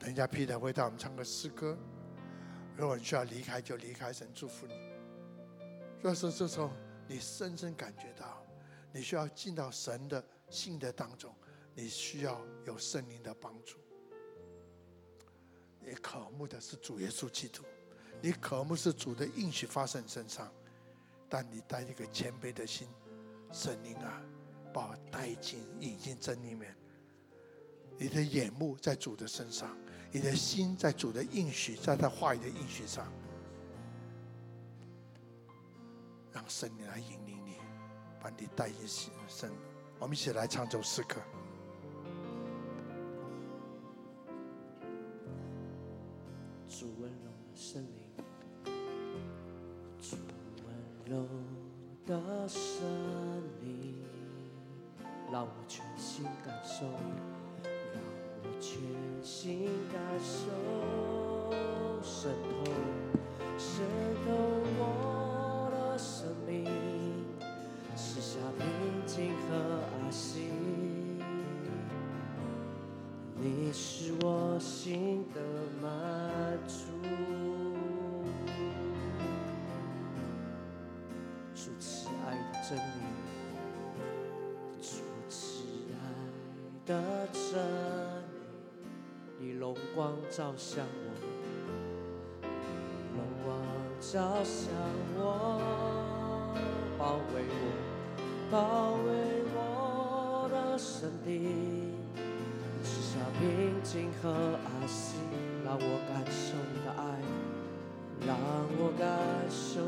[0.00, 1.78] 等一下，Peter 会带我们唱个诗歌。
[2.76, 4.12] 如果你需要离开，就离开。
[4.12, 4.74] 神祝福你。
[6.02, 6.72] 若是，这时候
[7.06, 8.44] 你深深感觉到，
[8.92, 11.32] 你需要进到神的心的当中，
[11.74, 13.76] 你需要有圣灵的帮助。
[15.80, 17.62] 你渴慕的是主耶稣基督，
[18.22, 20.50] 你渴慕是主的应许发生身上，
[21.28, 22.88] 但你带一个谦卑的心，
[23.52, 24.22] 圣灵啊，
[24.72, 26.74] 把我带进引进真里面。
[27.98, 29.76] 你的眼目在主的身上，
[30.10, 33.12] 你的心在主的应许，在他话语的应许上。
[36.32, 37.58] 让圣灵来引领你，
[38.20, 39.52] 把你带进新生。
[40.00, 41.16] 我们一起来唱这首诗歌。
[51.06, 51.26] 温柔
[52.06, 52.82] 的圣
[53.62, 53.94] 灵，
[55.30, 56.86] 让我全心感受，
[57.92, 58.02] 让
[58.42, 58.80] 我全
[59.22, 61.52] 心感受，
[62.02, 62.70] 渗透，
[63.58, 63.84] 渗
[64.24, 64.32] 透
[64.78, 65.74] 我的。
[65.96, 66.64] 生命
[67.94, 68.66] 赐下平
[69.06, 69.54] 静和
[70.02, 70.50] 安心，
[73.36, 75.40] 你是我心的
[75.80, 77.43] 满足。
[81.64, 82.82] 主慈爱的真理，
[84.82, 85.00] 主
[85.30, 85.96] 慈爱
[86.84, 86.92] 的
[87.32, 87.42] 真
[89.38, 91.06] 理，你荣光照向我，
[92.42, 92.46] 你
[93.16, 93.56] 荣光
[93.98, 94.68] 照向
[95.16, 95.24] 我。
[96.98, 97.64] 包围我，
[98.50, 99.08] 包围
[99.54, 101.94] 我的身体，
[102.82, 105.16] 赐下平静和安息，
[105.64, 107.02] 让我感受你的爱，
[108.26, 108.36] 让
[108.76, 109.08] 我感
[109.48, 109.80] 受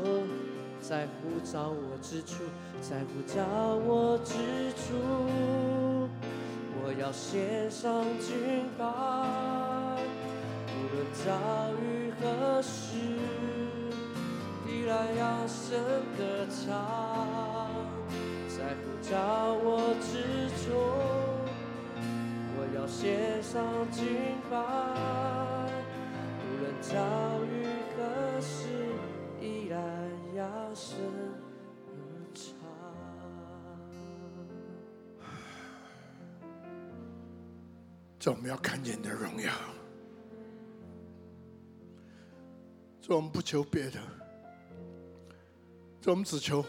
[0.87, 2.43] 在乎找我之处，
[2.79, 3.43] 在乎找
[3.85, 4.95] 我之处，
[6.79, 8.85] 我要献上敬拜，
[10.71, 11.27] 无论遭
[11.81, 12.95] 遇何时。
[14.65, 15.77] 依然扬声
[16.17, 16.71] 歌唱，
[18.47, 19.11] 在乎找
[19.61, 20.71] 我之中，
[22.55, 23.61] 我要献上
[23.91, 24.05] 敬
[24.49, 24.55] 拜，
[26.47, 26.95] 无论遭
[27.43, 27.56] 遇，
[30.47, 30.97] 扬声
[32.33, 32.55] 唱。
[38.17, 39.51] 这我们要看见你的荣耀，
[43.01, 43.99] 这我们不求别的。
[45.99, 46.63] 这我们只求，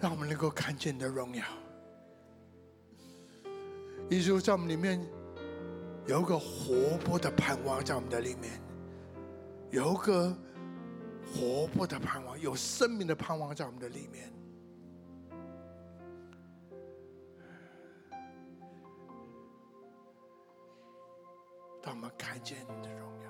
[0.00, 1.44] 让我们能够看见你的荣耀。
[4.10, 5.00] 也就是在我们里面
[6.06, 8.60] 有一个活泼的盼望，在我们的里面
[9.70, 10.36] 有一个
[11.34, 14.32] 活泼的盼望，有生命的盼望在我们的里面。
[21.80, 23.28] 当我们看见你的荣耀。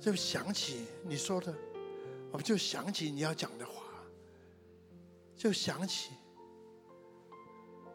[0.00, 1.54] 就想起你说的，
[2.30, 3.82] 我们就想起你要讲的话，
[5.34, 6.12] 就想起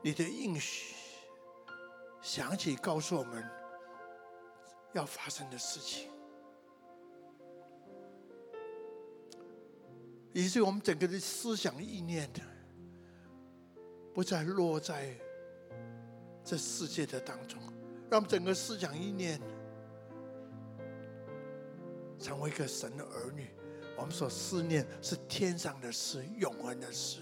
[0.02, 0.96] 你的应许，
[2.22, 3.48] 想起告诉我们
[4.94, 6.10] 要发生的事情，
[10.34, 12.42] 以至于我们整个的思想意念的，
[14.14, 15.16] 不再落在
[16.44, 17.62] 这世界的当中，
[18.10, 19.40] 让整个思想意念。
[22.20, 23.48] 成为一个神的儿女，
[23.98, 27.20] 我们所思念是天上的事，永恒的事。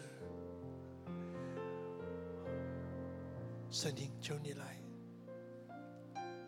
[3.72, 4.78] 圣灵，求你来，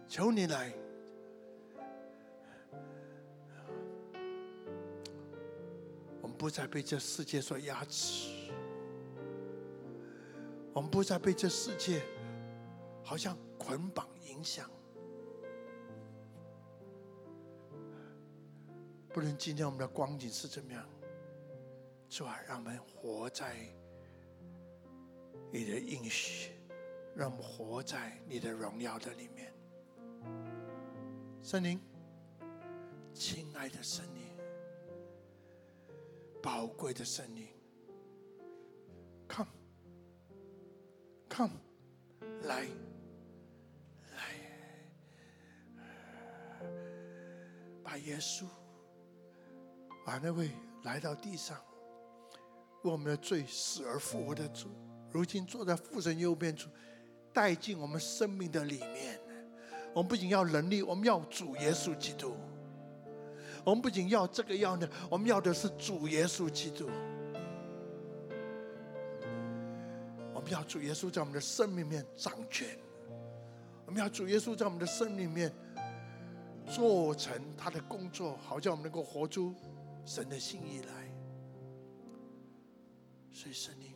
[0.06, 0.74] 求你来。
[6.42, 8.50] 不再被这世界所压制，
[10.74, 12.02] 我们不再被这世界
[13.04, 14.68] 好像捆绑影响。
[19.14, 20.84] 不论今天我们的光景是怎么样，
[22.10, 23.56] 主啊，让我们活在
[25.52, 26.54] 你的应许，
[27.16, 29.54] 让我们活在你的荣耀的里面。
[31.44, 31.80] 圣灵，
[33.14, 34.21] 亲爱的圣灵，
[36.42, 37.48] 宝贵的圣灵
[39.30, 39.52] ，Come，Come，
[42.44, 42.68] 来，
[44.16, 44.22] 来，
[47.84, 48.46] 把耶稣。
[50.04, 50.50] 把那位
[50.84, 51.64] 来到地上
[52.82, 54.70] 为我们的罪死而复活的主，
[55.12, 56.72] 如今坐在父神右边处，
[57.32, 59.20] 带进我们生命的里面。
[59.94, 62.36] 我们不仅要能力，我们要主耶稣基督。
[63.64, 66.90] 我们不仅要这个要那，我们要的是主耶稣基督。
[70.34, 72.68] 我们要主耶稣在我们的生命面掌权。
[73.86, 75.54] 我们要主耶稣在我们的生命面
[76.66, 79.54] 做成他的工作，好叫我们能够活出
[80.06, 81.12] 神的心意来。
[83.32, 83.91] 所以圣灵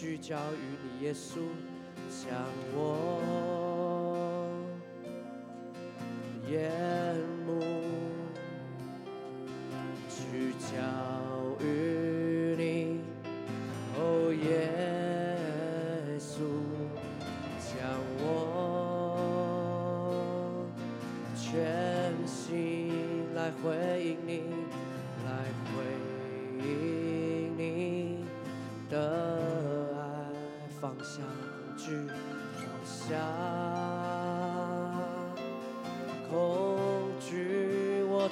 [0.00, 1.40] 聚焦于你，耶稣。
[2.08, 2.32] 将
[2.74, 3.20] 我
[6.48, 6.89] 眼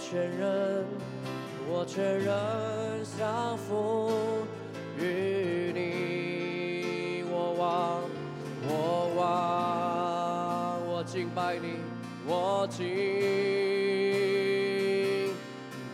[0.09, 0.49] 我全然，
[1.69, 2.35] 我确认，
[3.05, 4.09] 相逢
[4.99, 7.25] 于你。
[7.31, 8.01] 我忘，
[8.67, 11.77] 我忘，我敬拜你，
[12.27, 12.87] 我敬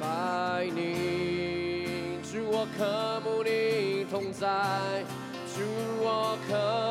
[0.00, 2.20] 拜你。
[2.22, 4.46] 主，我渴慕你同在，
[5.52, 5.60] 主，
[5.98, 6.83] 我渴。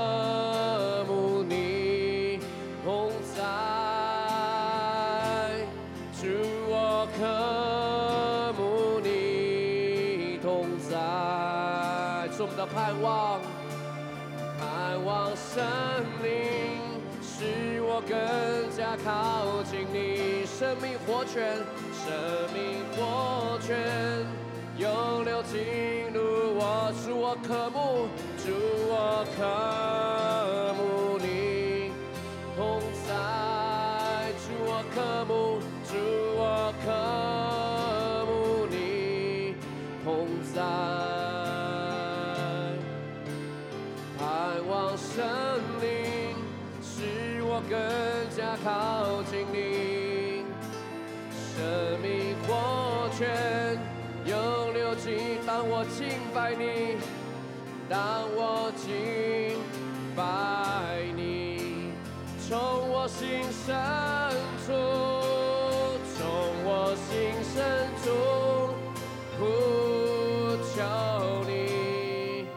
[12.83, 13.39] 盼望，
[14.59, 15.63] 盼望生
[16.21, 16.81] 命
[17.21, 18.11] 使我更
[18.75, 21.55] 加靠近你，生命活泉，
[21.93, 22.11] 生
[22.53, 24.27] 命活泉，
[24.77, 26.02] 永流进
[57.93, 58.01] 当
[58.33, 58.89] 我敬
[60.15, 60.23] 拜
[61.15, 61.93] 你，
[62.49, 62.57] 从
[62.89, 63.69] 我心深
[64.65, 64.73] 处，
[66.17, 66.25] 从
[66.65, 67.11] 我心
[67.53, 67.53] 深
[68.01, 68.09] 处
[69.37, 69.45] 呼
[70.73, 70.81] 求
[71.45, 72.47] 你。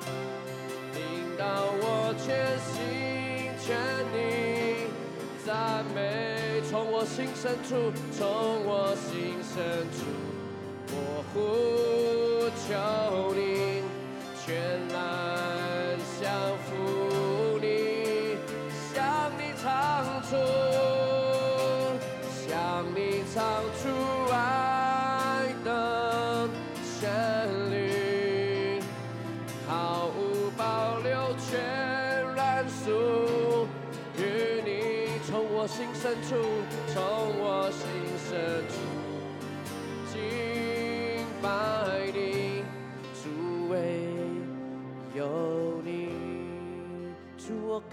[0.96, 1.04] 引
[1.36, 1.44] 导
[1.82, 1.84] 我
[2.16, 2.24] 全
[2.72, 2.72] 心
[3.60, 3.76] 全
[4.16, 4.16] 意
[5.44, 8.24] 赞美，从我心深处，从
[8.64, 10.00] 我心深处，
[10.88, 10.96] 我
[11.34, 11.36] 呼
[12.64, 13.82] 求你，
[14.46, 14.54] 绚
[14.92, 15.65] 烂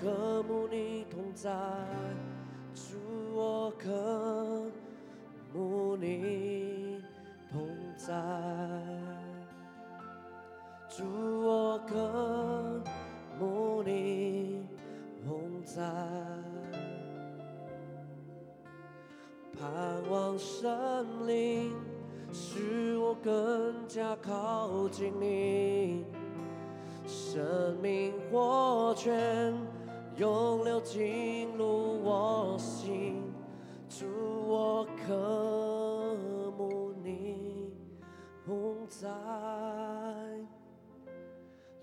[0.03, 1.49] 渴慕你同在，
[2.75, 2.97] 主
[3.33, 4.69] 我渴
[5.53, 7.01] 慕你
[7.49, 7.65] 同
[7.95, 8.13] 在，
[10.89, 11.05] 主
[11.45, 12.83] 我渴
[13.39, 14.67] 慕你。
[15.25, 15.81] 同在，
[19.57, 19.63] 盼
[20.09, 21.73] 望生灵
[22.33, 26.03] 使我更加靠近你，
[27.07, 29.55] 生命活泉
[30.17, 33.23] 涌流进入我心，
[33.89, 34.05] 主
[34.47, 37.73] 我渴慕你
[38.45, 39.09] 同在，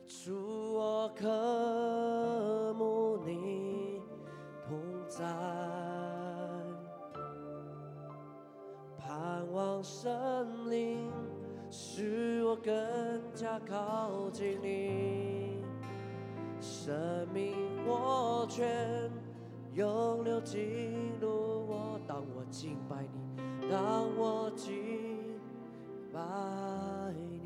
[0.07, 3.01] 主我渴慕。
[5.09, 5.27] 在
[8.97, 11.11] 盼望生灵，
[11.69, 12.73] 使我更
[13.35, 15.49] 加靠近你，
[16.61, 17.55] 生命
[17.87, 19.11] 活泉
[19.74, 21.28] 永流进入
[21.66, 22.01] 我。
[22.07, 25.39] 当我敬拜你，当我敬
[26.12, 26.20] 拜
[27.16, 27.40] 你。